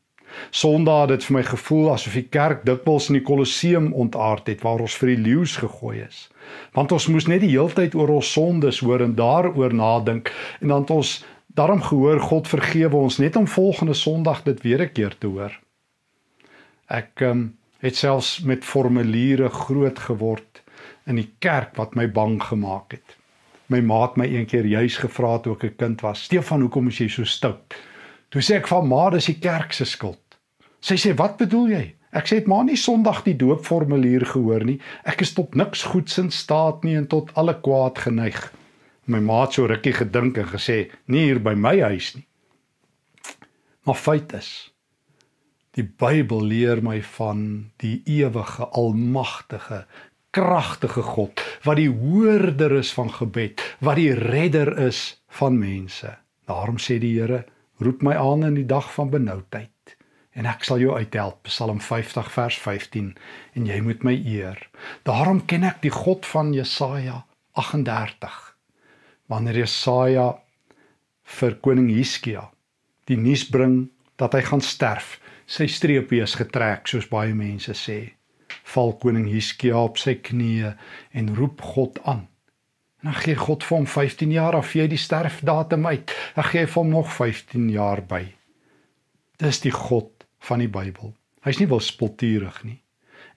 Sondag 0.50 1.02
het 1.02 1.10
dit 1.10 1.26
vir 1.28 1.36
my 1.38 1.44
gevoel 1.44 1.92
asof 1.94 2.14
die 2.14 2.28
kerk 2.28 2.66
dikwels 2.66 3.10
in 3.10 3.20
die 3.20 3.26
Kolosseum 3.28 3.94
ontaard 3.94 4.48
het 4.48 4.64
waar 4.66 4.84
ons 4.84 4.96
vir 5.00 5.14
die 5.14 5.22
leeu's 5.28 5.58
gegooi 5.62 6.02
is. 6.04 6.30
Want 6.76 6.92
ons 6.92 7.08
moes 7.08 7.28
net 7.28 7.42
die 7.42 7.54
heeltyd 7.54 7.96
oor 7.96 8.10
ons 8.18 8.32
sondes 8.32 8.80
hoor 8.80 9.04
en 9.06 9.16
daaroor 9.16 9.74
nadink 9.74 10.34
en 10.60 10.68
dan 10.68 10.86
het 10.86 10.96
ons 10.96 11.14
daarom 11.56 11.82
gehoor 11.82 12.20
God 12.20 12.48
vergewe 12.48 12.96
ons 12.96 13.20
net 13.20 13.36
om 13.36 13.48
volgende 13.48 13.94
Sondag 13.94 14.44
dit 14.44 14.62
weer 14.62 14.82
'n 14.82 14.92
keer 14.92 15.18
te 15.18 15.28
hoor. 15.28 15.60
Ek 16.88 17.22
um, 17.22 17.58
het 17.80 17.96
selfs 17.96 18.40
met 18.40 18.66
formuliere 18.66 19.50
groot 19.50 20.00
geword 20.00 20.62
in 21.08 21.16
die 21.16 21.32
kerk 21.40 21.76
wat 21.76 21.96
my 21.96 22.08
bang 22.12 22.44
gemaak 22.44 22.92
het. 22.92 23.18
My 23.68 23.80
ma 23.80 24.02
het 24.02 24.18
my 24.18 24.28
een 24.28 24.46
keer 24.46 24.66
juis 24.66 24.98
gevra 24.98 25.40
toe 25.40 25.54
ek 25.54 25.64
'n 25.64 25.76
kind 25.76 26.02
was: 26.02 26.24
"Stefan, 26.24 26.62
hoekom 26.62 26.88
is 26.88 27.00
jy 27.00 27.08
so 27.08 27.24
stout?" 27.24 27.74
Toe 28.30 28.42
sê 28.42 28.56
ek 28.56 28.68
van 28.68 28.88
ma, 28.88 29.10
dis 29.10 29.26
die 29.26 29.40
kerk 29.40 29.74
se 29.74 29.86
skuld. 29.86 30.21
Sy 30.82 30.96
sê, 30.98 31.14
"Wat 31.16 31.38
bedoel 31.38 31.70
jy?" 31.70 31.96
Ek 32.12 32.28
sê, 32.28 32.46
"Ma, 32.48 32.64
nie 32.64 32.76
Sondag 32.76 33.24
die 33.24 33.38
doopformulier 33.38 34.26
gehoor 34.26 34.66
nie. 34.66 34.80
Ek 35.06 35.22
is 35.22 35.34
tot 35.34 35.56
niks 35.56 35.84
goeds 35.84 36.18
in 36.18 36.32
staat 36.32 36.84
nie 36.84 36.96
en 36.96 37.08
tot 37.08 37.34
alle 37.36 37.54
kwaad 37.54 37.98
geneig." 37.98 38.52
My 39.06 39.20
ma 39.20 39.42
het 39.42 39.54
so 39.54 39.66
rukkie 39.66 39.94
gedink 39.94 40.38
en 40.38 40.46
gesê, 40.46 40.90
"Nie 41.08 41.26
hier 41.26 41.40
by 41.40 41.54
my 41.54 41.80
huis 41.80 42.16
nie." 42.16 42.28
Maar 43.86 43.96
feit 43.96 44.34
is, 44.34 44.72
die 45.72 45.84
Bybel 45.84 46.44
leer 46.46 46.84
my 46.84 47.02
van 47.02 47.72
die 47.78 48.02
ewige, 48.06 48.66
almagtige, 48.66 49.86
kragtige 50.32 51.02
God 51.02 51.42
wat 51.64 51.78
die 51.78 51.90
hoorder 51.90 52.72
is 52.78 52.94
van 52.94 53.10
gebed, 53.10 53.62
wat 53.80 53.96
die 53.96 54.14
redder 54.14 54.78
is 54.78 55.22
van 55.28 55.60
mense. 55.60 56.18
Daarom 56.46 56.78
sê 56.78 57.00
die 57.00 57.20
Here, 57.20 57.46
roep 57.80 58.02
my 58.02 58.16
aan 58.16 58.44
in 58.44 58.54
die 58.54 58.66
dag 58.66 58.94
van 58.94 59.10
benoudheid 59.10 59.71
en 60.34 60.48
ek 60.48 60.64
sal 60.68 60.80
jou 60.82 60.94
uithelp. 60.96 61.44
Psalm 61.50 61.82
50 61.84 62.32
vers 62.32 62.60
15 62.64 63.12
en 63.58 63.68
jy 63.68 63.82
moet 63.84 64.06
my 64.08 64.16
eer. 64.16 64.62
Daarom 65.08 65.44
ken 65.46 65.68
ek 65.68 65.82
die 65.84 65.94
God 65.94 66.26
van 66.30 66.54
Jesaja 66.56 67.24
38. 67.60 68.40
Wanneer 69.32 69.64
Jesaja 69.64 70.30
vir 71.40 71.60
koning 71.64 71.92
Hiskia 71.92 72.50
die 73.10 73.18
nuus 73.20 73.44
bring 73.50 73.90
dat 74.22 74.36
hy 74.38 74.44
gaan 74.46 74.62
sterf, 74.64 75.18
sy 75.50 75.68
streepie 75.68 76.22
is 76.24 76.38
getrek 76.40 76.88
soos 76.88 77.10
baie 77.12 77.34
mense 77.36 77.74
sê 77.76 78.00
val 78.72 78.94
koning 79.02 79.28
Hiskia 79.32 79.80
op 79.80 80.00
sy 80.00 80.18
knieë 80.24 80.74
en 81.18 81.32
roep 81.36 81.62
God 81.74 82.00
aan. 82.08 82.28
En 83.02 83.10
dan 83.10 83.18
gee 83.24 83.36
God 83.36 83.66
vir 83.66 83.78
hom 83.80 83.88
15 83.90 84.34
jaar 84.36 84.56
of 84.56 84.76
jy 84.78 84.86
die 84.92 85.00
sterfdatum 85.02 85.88
uit. 85.90 86.14
Dan 86.36 86.48
gee 86.52 86.64
hy 86.64 86.70
vir 86.70 86.80
hom 86.84 86.92
nog 86.94 87.10
15 87.16 87.70
jaar 87.74 88.04
by. 88.06 88.22
Dis 89.42 89.62
die 89.64 89.74
God 89.74 90.21
van 90.48 90.64
die 90.64 90.70
Bybel. 90.72 91.14
Hy's 91.46 91.60
nie 91.62 91.70
wilspulturig 91.70 92.64
nie. 92.68 92.80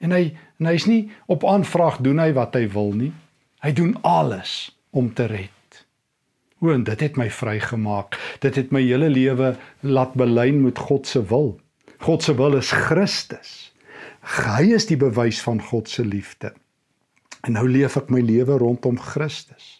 En 0.04 0.12
hy 0.12 0.34
en 0.60 0.68
hy's 0.68 0.86
nie 0.88 1.10
op 1.32 1.44
aanvraag 1.48 2.00
doen 2.04 2.20
hy 2.20 2.32
wat 2.36 2.56
hy 2.56 2.66
wil 2.72 2.92
nie. 2.96 3.12
Hy 3.64 3.72
doen 3.72 3.94
alles 4.04 4.74
om 4.92 5.12
te 5.16 5.28
red. 5.30 5.50
O, 6.60 6.70
en 6.72 6.84
dit 6.84 7.00
het 7.00 7.16
my 7.20 7.28
vrygemaak. 7.32 8.16
Dit 8.40 8.56
het 8.60 8.72
my 8.72 8.82
hele 8.84 9.10
lewe 9.12 9.54
laat 9.84 10.14
belyn 10.16 10.62
met 10.64 10.80
God 10.80 11.08
se 11.08 11.20
wil. 11.28 11.54
God 12.04 12.24
se 12.24 12.34
wil 12.36 12.56
is 12.56 12.72
Christus. 12.72 13.54
Hy 14.24 14.72
is 14.76 14.88
die 14.88 15.00
bewys 15.00 15.40
van 15.44 15.60
God 15.60 15.88
se 15.88 16.04
liefde. 16.04 16.54
En 17.44 17.58
nou 17.58 17.66
leef 17.68 17.98
ek 18.00 18.12
my 18.12 18.22
lewe 18.24 18.56
rondom 18.60 18.96
Christus. 19.00 19.78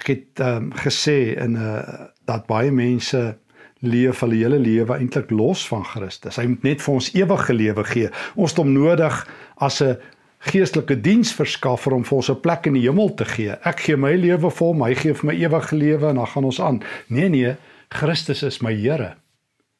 Ek 0.00 0.08
het 0.08 0.40
um, 0.40 0.70
gesê 0.80 1.36
in 1.36 1.56
'n 1.56 1.60
uh, 1.60 1.78
eh, 1.78 2.06
dat 2.24 2.46
baie 2.46 2.70
mense 2.70 3.36
leef 3.80 4.20
hulle 4.20 4.36
hele 4.36 4.58
lewe 4.60 4.96
eintlik 4.98 5.30
los 5.30 5.64
van 5.68 5.84
Christus. 5.84 6.36
Hy 6.36 6.46
moet 6.52 6.62
net 6.62 6.82
vir 6.84 6.94
ons 6.94 7.10
ewige 7.16 7.54
lewe 7.56 7.84
gee. 7.88 8.10
Ons 8.36 8.54
het 8.54 8.62
hom 8.62 8.72
nodig 8.72 9.20
as 9.56 9.80
'n 9.82 9.96
geestelike 10.40 10.96
diensverskaffer 11.00 11.92
om 11.92 12.04
vir 12.04 12.16
ons 12.16 12.30
'n 12.30 12.40
plek 12.40 12.66
in 12.66 12.74
die 12.74 12.86
hemel 12.88 13.14
te 13.14 13.24
gee. 13.24 13.56
Ek 13.64 13.80
gee 13.80 13.96
my 13.96 14.14
lewe 14.14 14.50
vir 14.50 14.66
hom, 14.66 14.82
hy 14.82 14.94
gee 14.94 15.14
vir 15.14 15.26
my 15.26 15.34
ewige 15.34 15.76
lewe 15.76 16.08
en 16.08 16.16
dan 16.16 16.26
gaan 16.26 16.44
ons 16.44 16.60
aan. 16.60 16.82
Nee 17.08 17.28
nee, 17.28 17.56
Christus 17.88 18.42
is 18.42 18.60
my 18.62 18.74
Here. 18.74 19.16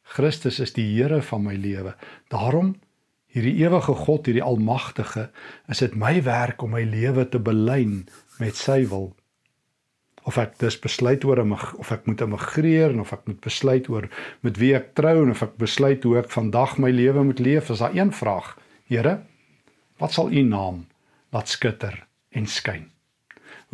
Christus 0.02 0.60
is 0.60 0.72
die 0.72 0.96
Here 0.96 1.22
van 1.22 1.44
my 1.44 1.54
lewe. 1.54 1.94
Daarom 2.28 2.74
hierdie 3.30 3.62
ewige 3.62 3.94
God, 3.94 4.26
hierdie 4.26 4.42
almagtige, 4.42 5.30
is 5.68 5.78
dit 5.78 5.94
my 5.94 6.22
werk 6.22 6.62
om 6.62 6.70
my 6.70 6.82
lewe 6.82 7.28
te 7.28 7.38
belyn 7.38 8.08
met 8.38 8.56
sy 8.56 8.82
wil. 8.90 9.12
Of 10.30 10.38
ek 10.38 10.52
dis 10.62 10.76
besluit 10.78 11.24
oor 11.26 11.40
of 11.42 11.90
ek 11.90 12.06
moet 12.06 12.20
emigreer 12.22 12.92
en 12.94 13.02
of 13.02 13.10
ek 13.16 13.24
moet 13.26 13.40
besluit 13.42 13.88
oor 13.90 14.06
met 14.46 14.60
wie 14.62 14.76
ek 14.78 14.92
trou 14.98 15.16
en 15.24 15.32
of 15.34 15.42
ek 15.42 15.56
besluit 15.58 16.06
hoe 16.06 16.20
ek 16.20 16.30
vandag 16.30 16.76
my 16.78 16.92
lewe 16.94 17.24
moet 17.26 17.42
leef, 17.42 17.72
is 17.74 17.82
daar 17.82 17.96
een 17.96 18.12
vraag. 18.14 18.54
Here, 18.86 19.18
wat 19.98 20.14
sal 20.14 20.30
u 20.30 20.44
naam 20.46 20.84
laat 21.34 21.50
skitter 21.50 21.96
en 22.30 22.46
skyn? 22.46 22.86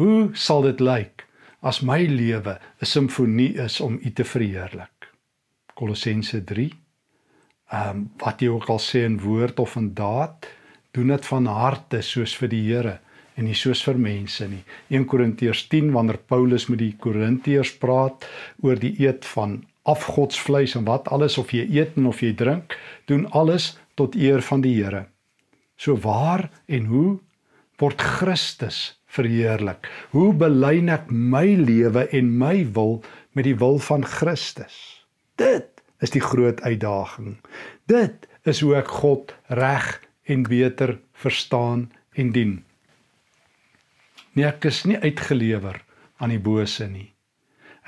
Hoe 0.01 0.33
sal 0.33 0.65
dit 0.65 0.81
lyk 0.81 1.27
as 1.61 1.83
my 1.85 2.01
lewe 2.09 2.57
'n 2.81 2.89
simfonie 2.89 3.53
is 3.61 3.81
om 3.81 4.01
u 4.01 4.11
te 4.11 4.25
verheerlik? 4.25 5.13
Kolossense 5.75 6.45
3 6.45 6.73
ehm 7.67 7.91
um, 7.91 8.11
wat 8.23 8.41
jy 8.41 8.49
ook 8.49 8.69
al 8.71 8.79
sê 8.79 9.03
in 9.05 9.19
woord 9.21 9.59
of 9.59 9.75
in 9.77 9.91
daad, 9.95 10.47
doen 10.95 11.09
dit 11.09 11.27
van 11.27 11.47
harte 11.47 12.03
soos 12.03 12.37
vir 12.39 12.49
die 12.49 12.63
Here 12.63 13.01
en 13.37 13.45
nie 13.45 13.57
soos 13.57 13.83
vir 13.85 13.99
mense 14.01 14.47
nie. 14.49 14.63
1 14.91 15.07
Korintiërs 15.11 15.67
10 15.73 15.93
wanneer 15.95 16.19
Paulus 16.29 16.69
met 16.73 16.81
die 16.81 16.95
Korintiërs 17.01 17.75
praat 17.81 18.25
oor 18.65 18.81
die 18.81 18.95
eet 19.03 19.29
van 19.35 19.61
afgodsvleis 19.87 20.75
en 20.79 20.87
wat 20.89 21.11
alles 21.15 21.37
of 21.39 21.53
jy 21.55 21.67
eet 21.77 21.97
en 22.01 22.09
of 22.11 22.23
jy 22.25 22.33
drink, 22.35 22.75
doen 23.07 23.27
alles 23.37 23.77
tot 23.95 24.17
eer 24.19 24.43
van 24.43 24.65
die 24.65 24.75
Here. 24.81 25.07
So 25.77 25.97
waar 26.01 26.49
en 26.67 26.89
hoe 26.91 27.19
word 27.81 28.01
Christus 28.01 28.97
verheerlik? 29.07 29.87
Hoe 30.17 30.33
belyn 30.35 30.91
ek 30.93 31.11
my 31.13 31.47
lewe 31.61 32.07
en 32.17 32.33
my 32.41 32.65
wil 32.77 33.03
met 33.37 33.47
die 33.49 33.57
wil 33.61 33.79
van 33.85 34.05
Christus? 34.05 35.05
Dit 35.37 35.85
is 36.01 36.13
die 36.13 36.25
groot 36.25 36.61
uitdaging. 36.65 37.37
Dit 37.89 38.27
is 38.49 38.63
hoe 38.65 38.77
ek 38.81 38.91
God 39.03 39.35
reg 39.53 40.01
en 40.27 40.47
beter 40.49 40.97
verstaan 41.13 41.91
en 42.17 42.33
dien. 42.33 42.57
Nee, 44.37 44.45
ek 44.45 44.67
is 44.69 44.83
nie 44.85 44.99
uitgelewer 45.01 45.79
aan 46.21 46.33
die 46.35 46.43
bose 46.43 46.85
nie. 46.93 47.15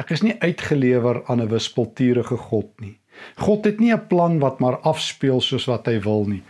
Ek 0.01 0.15
is 0.15 0.23
nie 0.25 0.33
uitgelewer 0.41 1.21
aan 1.29 1.43
'n 1.45 1.51
wispelturige 1.51 2.37
God 2.37 2.81
nie. 2.81 2.97
God 3.37 3.65
het 3.65 3.81
nie 3.81 3.93
'n 3.93 4.07
plan 4.09 4.39
wat 4.39 4.61
maar 4.61 4.79
afspeel 4.81 5.41
soos 5.41 5.67
wat 5.67 5.87
hy 5.87 6.01
wil 6.01 6.25
nie. 6.25 6.43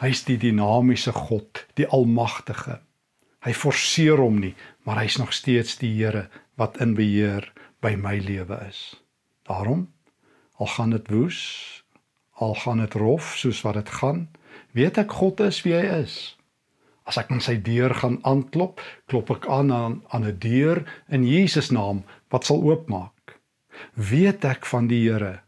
Hy's 0.00 0.24
die 0.24 0.38
dinamiese 0.38 1.12
God, 1.12 1.66
die 1.74 1.86
almagtige. 1.86 2.80
Hy 3.44 3.52
forceer 3.52 4.16
hom 4.16 4.38
nie, 4.40 4.54
maar 4.84 4.96
hy's 5.02 5.18
nog 5.18 5.32
steeds 5.32 5.76
die 5.78 5.92
Here 5.92 6.28
wat 6.56 6.80
in 6.80 6.94
beheer 6.94 7.52
by 7.80 7.96
my 7.96 8.18
lewe 8.18 8.66
is. 8.68 8.96
Daarom 9.42 9.88
al 10.56 10.66
gaan 10.66 10.90
dit 10.90 11.10
woes, 11.10 11.84
al 12.32 12.54
gaan 12.54 12.78
dit 12.78 12.94
rof 12.94 13.36
soos 13.36 13.62
wat 13.62 13.74
dit 13.74 13.88
gaan, 13.88 14.28
weet 14.72 14.98
ek 14.98 15.12
God 15.12 15.40
is 15.40 15.62
wie 15.62 15.74
hy 15.74 16.02
is. 16.02 16.37
As 17.08 17.16
ek 17.16 17.30
aan 17.32 17.40
sy 17.40 17.56
deur 17.64 17.94
gaan 17.96 18.18
aanklop, 18.28 18.82
klop 19.08 19.30
ek 19.32 19.48
aan 19.48 19.72
aan, 19.72 20.02
aan 20.12 20.26
'n 20.28 20.38
deur 20.38 20.84
in 21.08 21.24
Jesus 21.24 21.70
naam 21.72 22.04
wat 22.28 22.44
sal 22.44 22.60
oopmaak. 22.62 23.38
Weet 23.94 24.44
ek 24.44 24.66
van 24.66 24.86
die 24.86 25.08
Here 25.08 25.40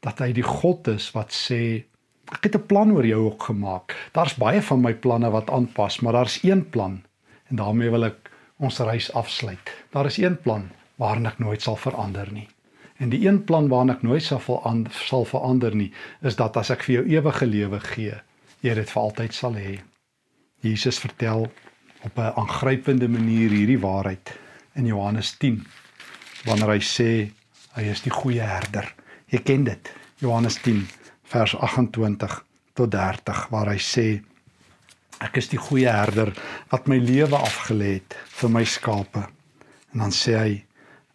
dat 0.00 0.20
hy 0.22 0.32
die 0.32 0.46
God 0.46 0.88
is 0.88 1.10
wat 1.14 1.34
sê 1.34 1.84
ek 2.30 2.44
het 2.44 2.54
'n 2.54 2.66
plan 2.70 2.92
oor 2.92 3.06
jou 3.06 3.24
ook 3.26 3.42
gemaak. 3.50 3.94
Daar's 4.12 4.38
baie 4.38 4.62
van 4.62 4.80
my 4.80 4.94
planne 4.94 5.30
wat 5.30 5.50
aanpas, 5.50 6.00
maar 6.00 6.12
daar's 6.12 6.38
een 6.42 6.68
plan 6.70 7.02
en 7.50 7.56
daarmee 7.56 7.90
wil 7.90 8.04
ek 8.04 8.30
ons 8.58 8.78
reis 8.78 9.12
afsluit. 9.12 9.70
Daar 9.90 10.06
is 10.06 10.18
een 10.18 10.36
plan 10.36 10.70
waarna 10.96 11.30
ek 11.30 11.38
nooit 11.38 11.62
sal 11.62 11.76
verander 11.76 12.32
nie. 12.32 12.48
En 12.98 13.08
die 13.08 13.26
een 13.28 13.44
plan 13.44 13.68
waarna 13.68 13.94
ek 13.94 14.02
nooit 14.02 14.22
sal 14.22 14.40
verander, 14.42 14.92
sal 14.92 15.24
verander 15.24 15.74
nie, 15.74 15.92
is 16.22 16.36
dat 16.36 16.56
as 16.56 16.70
ek 16.70 16.82
vir 16.82 16.94
jou 16.94 17.04
ewige 17.06 17.46
lewe 17.46 17.80
gee, 17.80 18.14
jy 18.60 18.74
dit 18.74 18.90
vir 18.90 19.02
altyd 19.02 19.34
sal 19.34 19.54
hê. 19.54 19.78
Jesus 20.60 20.98
vertel 20.98 21.52
op 22.02 22.18
'n 22.18 22.32
aangrypende 22.34 23.08
manier 23.08 23.50
hierdie 23.50 23.78
waarheid 23.78 24.38
in 24.74 24.86
Johannes 24.86 25.36
10 25.36 25.66
wanneer 26.44 26.68
hy 26.68 26.80
sê 26.80 27.32
hy 27.74 27.82
is 27.82 28.02
die 28.02 28.10
goeie 28.10 28.42
herder. 28.42 28.94
Jy 29.26 29.38
ken 29.38 29.64
dit. 29.64 29.92
Johannes 30.18 30.56
10 30.62 30.86
vers 31.24 31.56
28 31.56 32.44
tot 32.72 32.90
30 32.90 33.48
waar 33.50 33.66
hy 33.66 33.78
sê 33.78 34.22
ek 35.20 35.36
is 35.36 35.48
die 35.48 35.58
goeie 35.58 35.90
herder 35.90 36.32
wat 36.70 36.86
my 36.86 36.98
lewe 36.98 37.36
afgelê 37.36 37.92
het 37.92 38.16
vir 38.26 38.50
my 38.50 38.64
skape. 38.64 39.28
En 39.92 39.98
dan 39.98 40.12
sê 40.12 40.38
hy 40.38 40.64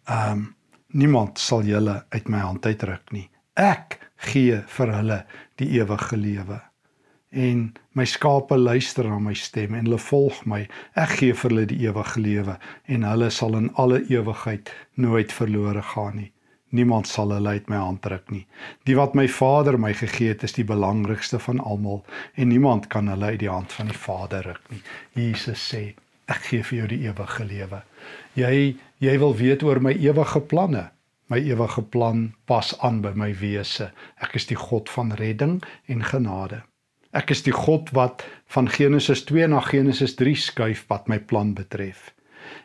ehm 0.04 0.32
um, 0.32 0.54
Niemand 0.94 1.40
sal 1.42 1.64
julle 1.66 2.04
uit 2.14 2.28
my 2.30 2.38
hand 2.38 2.66
uitruk 2.66 3.08
nie. 3.10 3.24
Ek 3.58 3.96
gee 4.30 4.60
vir 4.76 4.92
hulle 4.94 5.16
die 5.58 5.66
ewige 5.80 6.16
lewe. 6.16 6.60
En 7.34 7.72
my 7.98 8.04
skape 8.06 8.56
luister 8.58 9.08
na 9.10 9.18
my 9.18 9.34
stem 9.34 9.74
en 9.74 9.88
hulle 9.88 9.98
volg 9.98 10.44
my. 10.46 10.60
Ek 10.94 11.16
gee 11.18 11.34
vir 11.34 11.50
hulle 11.50 11.66
die 11.66 11.80
ewige 11.82 12.20
lewe 12.22 12.54
en 12.86 13.06
hulle 13.08 13.30
sal 13.34 13.56
in 13.58 13.72
alle 13.74 14.04
ewigheid 14.06 14.70
nooit 14.94 15.34
verlore 15.34 15.82
gaan 15.82 16.20
nie. 16.20 16.30
Niemand 16.74 17.06
sal 17.10 17.30
hulle 17.34 17.56
uit 17.58 17.68
my 17.70 17.78
hand 17.78 18.06
ruk 18.10 18.30
nie. 18.30 18.44
Die 18.86 18.94
wat 18.98 19.14
my 19.18 19.26
Vader 19.30 19.78
my 19.78 19.92
gegee 19.94 20.32
het, 20.32 20.42
is 20.46 20.54
die 20.54 20.66
belangrikste 20.66 21.38
van 21.42 21.62
almal 21.62 22.04
en 22.34 22.50
niemand 22.50 22.86
kan 22.94 23.10
hulle 23.10 23.34
uit 23.34 23.42
die 23.42 23.50
hand 23.50 23.72
van 23.72 23.90
die 23.90 23.98
Vader 23.98 24.46
ruk 24.52 24.70
nie. 24.70 24.82
Jesus 25.18 25.62
sê, 25.72 25.82
ek 26.30 26.50
gee 26.50 26.66
vir 26.66 26.78
jou 26.80 26.88
die 26.94 27.00
ewige 27.06 27.46
lewe. 27.46 27.82
Jy 28.38 28.74
jy 29.02 29.16
wil 29.22 29.34
weet 29.38 29.62
oor 29.66 29.82
my 29.82 29.94
ewige 29.94 30.42
planne. 30.50 30.88
My 31.32 31.38
ewige 31.40 31.82
plan 31.82 32.28
pas 32.46 32.74
aan 32.84 33.00
by 33.02 33.14
my 33.16 33.32
wese. 33.40 33.90
Ek 34.22 34.36
is 34.38 34.46
die 34.46 34.58
God 34.58 34.90
van 34.92 35.14
redding 35.18 35.60
en 35.90 36.04
genade. 36.04 36.62
Ek 37.14 37.30
is 37.30 37.44
die 37.46 37.54
God 37.54 37.92
wat 37.94 38.24
van 38.50 38.68
Genesis 38.68 39.22
2 39.28 39.46
na 39.52 39.60
Genesis 39.62 40.16
3 40.18 40.34
skuif 40.34 40.84
wat 40.90 41.08
my 41.08 41.18
plan 41.18 41.54
betref 41.54 42.10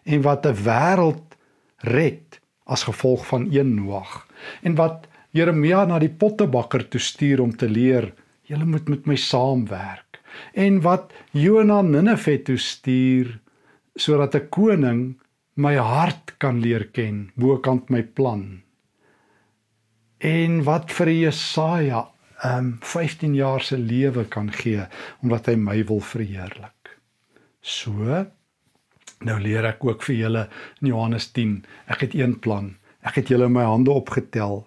en 0.06 0.22
wat 0.26 0.46
'n 0.46 0.58
wêreld 0.66 1.38
red 1.86 2.40
as 2.66 2.84
gevolg 2.84 3.26
van 3.28 3.48
een 3.52 3.76
Noag 3.76 4.26
en 4.62 4.76
wat 4.76 5.08
Jeremia 5.32 5.86
na 5.86 6.00
die 6.00 6.10
pottebakker 6.10 6.88
toe 6.90 7.00
stuur 7.00 7.42
om 7.42 7.54
te 7.56 7.70
leer 7.70 8.14
julle 8.50 8.66
moet 8.66 8.90
met 8.90 9.06
my 9.06 9.16
saamwerk. 9.16 10.20
En 10.54 10.82
wat 10.82 11.14
Jona 11.32 11.82
Ninive 11.82 12.42
toe 12.44 12.58
stuur 12.58 13.40
sodat 13.96 14.36
'n 14.36 14.50
koning 14.50 15.20
my 15.54 15.76
hart 15.76 16.38
kan 16.38 16.60
leer 16.60 16.90
ken 16.92 17.32
bokant 17.36 17.90
my 17.90 18.04
plan. 18.04 18.62
En 20.18 20.64
wat 20.64 20.92
vir 20.92 21.08
Jesaja 21.08 22.08
um 22.46 22.78
15 22.82 23.36
jaar 23.36 23.62
se 23.62 23.78
lewe 23.78 24.26
kan 24.26 24.52
gee 24.52 24.86
omdat 25.24 25.52
hy 25.52 25.56
my 25.56 25.80
wil 25.88 26.00
verheerlik 26.00 26.98
so 27.62 28.26
Nou 29.28 29.36
leer 29.42 29.66
ek 29.68 29.84
ook 29.84 30.04
vir 30.08 30.16
julle 30.16 30.42
in 30.80 30.92
Johannes 30.94 31.28
10. 31.36 31.58
Ek 31.92 32.06
het 32.06 32.16
een 32.16 32.38
plan. 32.40 32.72
Ek 33.04 33.20
het 33.20 33.32
julle 33.32 33.50
in 33.50 33.56
my 33.58 33.66
hande 33.68 33.92
opgetel. 33.92 34.64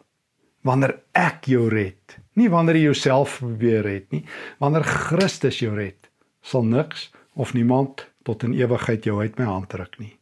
Wanneer 0.67 0.99
ek 1.17 1.49
jou 1.51 1.67
red, 1.73 2.19
nie 2.39 2.51
wanneer 2.53 2.77
jy 2.79 2.85
jouself 2.91 3.39
probeer 3.41 3.83
red 3.83 4.13
nie, 4.15 4.23
wanneer 4.63 4.85
Christus 4.87 5.59
jou 5.59 5.73
red, 5.75 6.07
sal 6.45 6.63
niks 6.69 7.09
of 7.35 7.55
niemand 7.57 8.05
tot 8.29 8.45
in 8.47 8.55
ewigheid 8.55 9.09
jou 9.09 9.17
uit 9.19 9.41
my 9.41 9.49
hand 9.49 9.75
ruk 9.75 9.99
nie. 9.99 10.13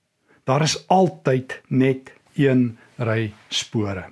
Daar 0.49 0.65
is 0.65 0.79
altyd 0.89 1.59
net 1.69 2.15
een 2.39 2.79
ry 2.97 3.35
spore. 3.53 4.07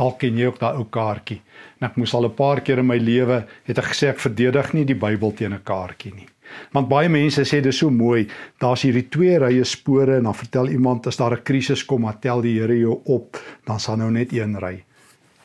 Dalk 0.00 0.18
ken 0.22 0.38
jy 0.38 0.48
ook 0.48 0.60
daai 0.60 0.78
ou 0.80 0.86
kaartjie. 0.88 1.42
En 1.80 1.90
ek 1.90 1.96
moes 2.00 2.14
al 2.16 2.24
'n 2.24 2.34
paar 2.34 2.60
keer 2.64 2.78
in 2.78 2.86
my 2.86 2.96
lewe 2.96 3.44
het 3.68 3.78
ek 3.78 3.92
gesê 3.92 4.08
ek 4.08 4.20
verdedig 4.26 4.72
nie 4.72 4.84
die 4.84 4.94
Bybel 4.94 5.32
teen 5.32 5.52
'n 5.52 5.64
kaartjie 5.64 6.14
nie. 6.14 6.28
Want 6.72 6.88
baie 6.88 7.08
mense 7.08 7.42
sê 7.44 7.60
dis 7.62 7.78
so 7.78 7.90
mooi, 7.90 8.26
daar's 8.60 8.82
hierdie 8.82 9.08
twee 9.08 9.38
rye 9.38 9.64
spore 9.64 10.16
en 10.16 10.24
dan 10.24 10.34
vertel 10.34 10.68
iemand 10.68 11.06
as 11.06 11.16
daar 11.16 11.34
'n 11.36 11.42
krisis 11.42 11.84
kom, 11.84 12.02
dan 12.02 12.20
tel 12.20 12.40
die 12.40 12.58
Here 12.60 12.78
jou 12.78 13.00
op, 13.04 13.36
dan 13.66 13.80
sal 13.80 13.96
nou 13.96 14.10
net 14.10 14.32
een 14.32 14.58
ry. 14.58 14.84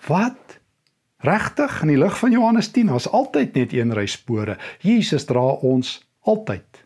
Wat? 0.08 0.60
Regtig? 1.20 1.82
In 1.82 1.88
die 1.88 1.98
lig 1.98 2.18
van 2.18 2.32
Johannes 2.32 2.72
10, 2.72 2.88
daar's 2.88 3.08
altyd 3.08 3.56
net 3.56 3.74
een 3.74 3.94
ry 3.94 4.06
spore. 4.06 4.58
Jesus 4.82 5.26
dra 5.26 5.46
ons 5.62 6.08
altyd. 6.22 6.86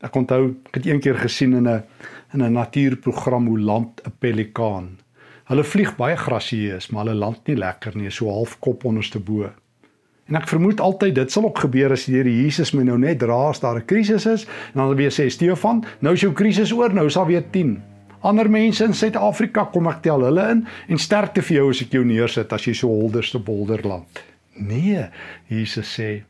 Ek 0.00 0.14
onthou, 0.16 0.56
ek 0.66 0.74
het 0.74 0.86
eendag 0.86 1.20
gesien 1.22 1.52
in 1.52 1.68
'n 1.68 1.82
in 2.32 2.42
'n 2.42 2.52
natuurprogram 2.52 3.46
hoe 3.46 3.60
land 3.60 4.00
'n 4.06 4.12
pelikaan. 4.18 4.98
Hulle 5.50 5.64
vlieg 5.66 5.96
baie 5.98 6.14
grasieus, 6.14 6.92
maar 6.94 7.08
hulle 7.08 7.18
land 7.18 7.48
nie 7.50 7.56
lekker 7.58 7.96
nie, 7.98 8.10
so 8.14 8.30
half 8.30 8.52
kop 8.62 8.84
onderste 8.86 9.18
bo. 9.18 9.48
En 10.30 10.38
ek 10.38 10.46
vermoed 10.46 10.78
altyd 10.78 11.16
dit 11.16 11.32
sal 11.34 11.48
ook 11.48 11.58
gebeur 11.64 11.90
as 11.90 12.04
die 12.06 12.14
Here 12.14 12.30
Jesus 12.30 12.70
my 12.70 12.84
nou 12.86 13.00
net 13.02 13.18
dra 13.18 13.48
as 13.48 13.58
daar 13.58 13.80
'n 13.80 13.86
krisis 13.90 14.26
is 14.30 14.46
en 14.46 14.78
dan 14.78 14.94
weer 14.94 15.10
sê 15.10 15.26
Stefan, 15.28 15.84
nou 16.00 16.14
is 16.14 16.20
jou 16.20 16.32
krisis 16.32 16.72
oor, 16.72 16.94
nou 16.94 17.10
sal 17.10 17.26
weer 17.26 17.42
10. 17.50 17.82
Ander 18.22 18.50
mense 18.50 18.84
in 18.84 18.94
Suid-Afrika 18.94 19.64
kom 19.64 19.88
ek 19.88 20.02
tel 20.02 20.22
hulle 20.22 20.50
in 20.50 20.66
en 20.88 20.98
sterkte 20.98 21.42
vir 21.42 21.56
jou 21.56 21.70
as 21.70 21.82
ek 21.82 21.92
jou 21.92 22.04
neersit 22.04 22.52
as 22.52 22.64
jy 22.64 22.74
so 22.74 22.88
holderste 22.88 23.38
bolderland. 23.38 24.22
Nee, 24.54 25.10
Jesus 25.48 25.98
sê 25.98 26.22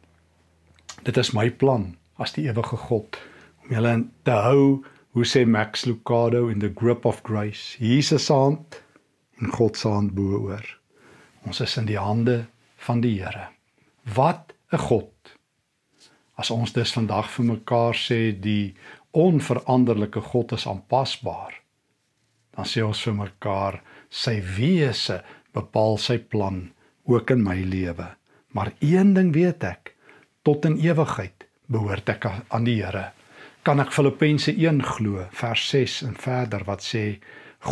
dit 1.04 1.16
is 1.16 1.34
my 1.34 1.50
plan 1.50 1.96
as 2.18 2.32
die 2.32 2.48
ewige 2.48 2.76
God 2.76 3.18
om 3.64 3.76
julle 3.76 4.04
te 4.24 4.30
hou, 4.30 4.82
hoe 5.12 5.24
sê 5.24 5.44
Max 5.46 5.84
Lucado 5.84 6.48
in 6.48 6.60
the 6.60 6.72
grip 6.74 7.04
of 7.04 7.22
grace. 7.22 7.76
Jesus 7.78 8.28
hand 8.28 8.80
en 9.40 9.52
God 9.52 9.76
se 9.76 9.88
hand 9.88 10.14
bo 10.16 10.38
oor. 10.46 10.66
Ons 11.46 11.60
is 11.64 11.76
in 11.80 11.88
die 11.88 11.98
hande 11.98 12.44
van 12.86 13.00
die 13.00 13.16
Here. 13.20 13.48
Wat 14.14 14.52
'n 14.72 14.78
God. 14.78 15.12
As 16.36 16.50
ons 16.50 16.72
dus 16.72 16.92
vandag 16.92 17.30
vir 17.30 17.44
mekaar 17.44 17.94
sê 17.94 18.32
die 18.32 18.74
onveranderlike 19.10 20.20
God 20.20 20.52
is 20.52 20.66
aanpasbaar, 20.66 21.54
dan 22.56 22.64
sê 22.64 22.82
ons 22.86 23.02
vir 23.02 23.14
mekaar 23.14 23.82
sy 24.10 24.40
wese 24.56 25.22
bepaal 25.52 25.98
sy 25.98 26.18
plan 26.18 26.70
ook 27.04 27.30
in 27.30 27.42
my 27.42 27.56
lewe. 27.56 28.16
Maar 28.52 28.72
een 28.80 29.14
ding 29.14 29.32
weet 29.34 29.64
ek, 29.64 29.94
tot 30.42 30.64
in 30.64 30.78
ewigheid 30.78 31.46
behoort 31.66 32.08
ek 32.08 32.26
aan 32.48 32.64
die 32.64 32.82
Here. 32.82 33.10
Kan 33.62 33.80
ek 33.80 33.92
Filippense 33.92 34.52
1 34.52 34.82
glo 34.82 35.26
vers 35.30 35.68
6 35.68 36.02
en 36.08 36.14
verder 36.16 36.64
wat 36.64 36.82
sê 36.82 37.20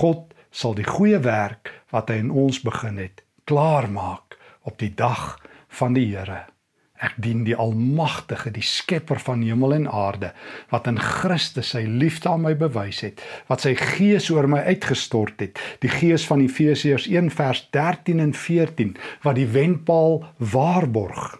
God 0.00 0.34
sal 0.50 0.74
die 0.74 0.86
goeie 0.86 1.20
werk 1.24 1.72
wat 1.92 2.10
hy 2.10 2.20
in 2.22 2.30
ons 2.30 2.60
begin 2.64 2.98
het 3.00 3.24
klaar 3.48 3.88
maak 3.90 4.36
op 4.68 4.76
die 4.80 4.92
dag 4.94 5.38
van 5.80 5.94
die 5.96 6.10
Here. 6.12 6.44
Ek 6.98 7.14
dien 7.22 7.44
die 7.46 7.54
Almagtige, 7.54 8.50
die 8.50 8.64
Skepper 8.66 9.20
van 9.22 9.44
hemel 9.46 9.76
en 9.76 9.86
aarde, 9.86 10.32
wat 10.72 10.88
in 10.90 10.98
Christus 10.98 11.70
sy 11.72 11.84
liefde 11.86 12.32
aan 12.32 12.42
my 12.42 12.56
bewys 12.58 13.04
het, 13.06 13.22
wat 13.46 13.62
sy 13.62 13.76
Gees 13.78 14.26
oor 14.34 14.48
my 14.50 14.64
uitgestort 14.66 15.38
het, 15.44 15.62
die 15.84 15.92
Gees 15.92 16.26
van 16.26 16.42
Efesiërs 16.42 17.06
1 17.06 17.30
vers 17.38 17.62
13 17.76 18.20
en 18.24 18.34
14, 18.34 18.96
wat 19.22 19.38
die 19.38 19.46
wenpaal 19.54 20.24
waarborg, 20.42 21.38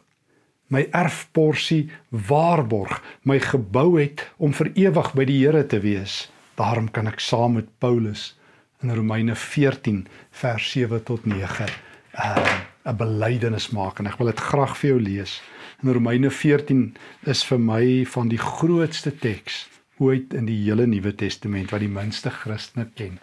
my 0.70 0.86
erfporsie 0.94 1.88
waarborg, 2.08 3.02
my 3.26 3.40
gebou 3.42 3.98
het 3.98 4.22
om 4.38 4.54
vir 4.54 4.70
ewig 4.78 5.12
by 5.18 5.26
die 5.28 5.42
Here 5.42 5.66
te 5.66 5.82
wees. 5.82 6.28
Daarom 6.60 6.86
kan 6.92 7.10
ek 7.10 7.20
saam 7.24 7.58
met 7.58 7.72
Paulus 7.82 8.37
in 8.82 8.94
Romeine 8.94 9.34
14 9.36 10.06
vers 10.30 10.70
7 10.70 11.02
tot 11.02 11.26
9 11.26 11.66
uh 12.14 12.58
'n 12.88 12.96
belydenis 12.96 13.68
maak 13.70 13.98
en 13.98 14.06
ek 14.06 14.16
wil 14.18 14.30
dit 14.30 14.40
graag 14.40 14.76
vir 14.80 14.90
jou 14.90 15.00
lees. 15.00 15.40
In 15.82 15.92
Romeine 15.92 16.30
14 16.30 16.96
is 17.26 17.44
vir 17.44 17.58
my 17.60 18.04
van 18.04 18.28
die 18.28 18.40
grootste 18.40 19.12
teks 19.12 19.68
ooit 19.98 20.34
in 20.34 20.46
die 20.46 20.56
hele 20.62 20.86
Nuwe 20.86 21.14
Testament 21.14 21.70
wat 21.70 21.80
die 21.80 21.92
minste 21.92 22.30
Christene 22.30 22.88
ken. 22.94 23.18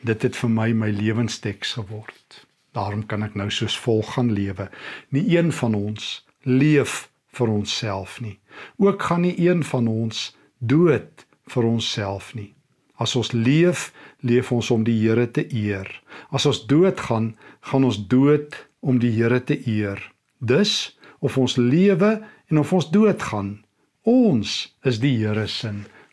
Dit 0.00 0.22
het 0.22 0.36
vir 0.36 0.50
my 0.50 0.72
my 0.72 0.90
lewensteks 0.90 1.72
geword. 1.72 2.46
Daarom 2.72 3.06
kan 3.06 3.22
ek 3.22 3.34
nou 3.34 3.50
soos 3.50 3.76
volg 3.78 4.14
gaan 4.14 4.32
lewe. 4.32 4.70
Nie 5.10 5.36
een 5.36 5.52
van 5.52 5.74
ons 5.74 6.24
leef 6.42 7.10
vir 7.32 7.48
onsself 7.48 8.20
nie. 8.20 8.38
Ook 8.78 9.02
gaan 9.02 9.20
nie 9.20 9.36
een 9.48 9.64
van 9.64 9.88
ons 9.88 10.36
dood 10.58 11.26
vir 11.46 11.64
onsself 11.64 12.34
nie. 12.34 12.53
As 12.96 13.16
ons 13.18 13.32
leef, 13.34 13.90
leef 14.22 14.52
ons 14.54 14.70
om 14.70 14.84
die 14.86 14.96
Here 15.00 15.26
te 15.26 15.42
eer. 15.50 15.88
As 16.30 16.46
ons 16.46 16.62
doodgaan, 16.70 17.32
gaan 17.66 17.84
ons 17.84 17.98
dood 17.98 18.54
om 18.80 19.00
die 19.02 19.10
Here 19.16 19.40
te 19.42 19.56
eer. 19.66 19.98
Dus 20.38 20.94
of 21.18 21.38
ons 21.40 21.56
lewe 21.58 22.20
en 22.50 22.60
of 22.60 22.72
ons 22.72 22.86
doodgaan, 22.90 23.64
ons 24.06 24.54
is 24.86 25.00
die 25.02 25.16
Here 25.18 25.48
se. 25.50 25.72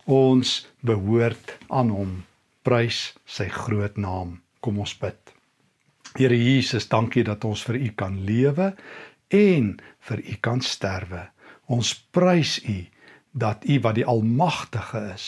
Ons 0.09 0.65
behoort 0.81 1.53
aan 1.69 1.91
hom. 1.93 2.15
Prys 2.65 3.11
sy 3.29 3.45
groot 3.53 3.97
naam. 4.01 4.39
Kom 4.61 4.79
ons 4.81 4.95
bid. 4.97 5.17
Here 6.17 6.35
Jesus, 6.35 6.89
dankie 6.89 7.23
dat 7.23 7.45
ons 7.47 7.61
vir 7.69 7.77
U 7.77 7.91
kan 7.95 8.17
lewe 8.25 8.71
en 9.31 9.69
vir 10.09 10.23
U 10.25 10.35
kan 10.41 10.65
sterwe. 10.65 11.27
Ons 11.71 11.93
prys 12.11 12.57
U 12.65 12.79
dat 13.31 13.63
U 13.69 13.77
wat 13.85 13.95
die 14.01 14.07
almagtige 14.09 15.05
is 15.13 15.27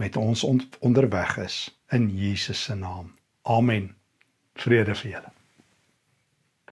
met 0.00 0.16
ons 0.16 0.44
onderweg 0.80 1.36
is 1.36 1.56
in 1.88 2.08
Jesus 2.16 2.62
se 2.62 2.74
naam. 2.74 3.12
Amen. 3.42 3.90
Vrede 4.54 4.94
vir 4.94 5.10
julle. 5.10 5.32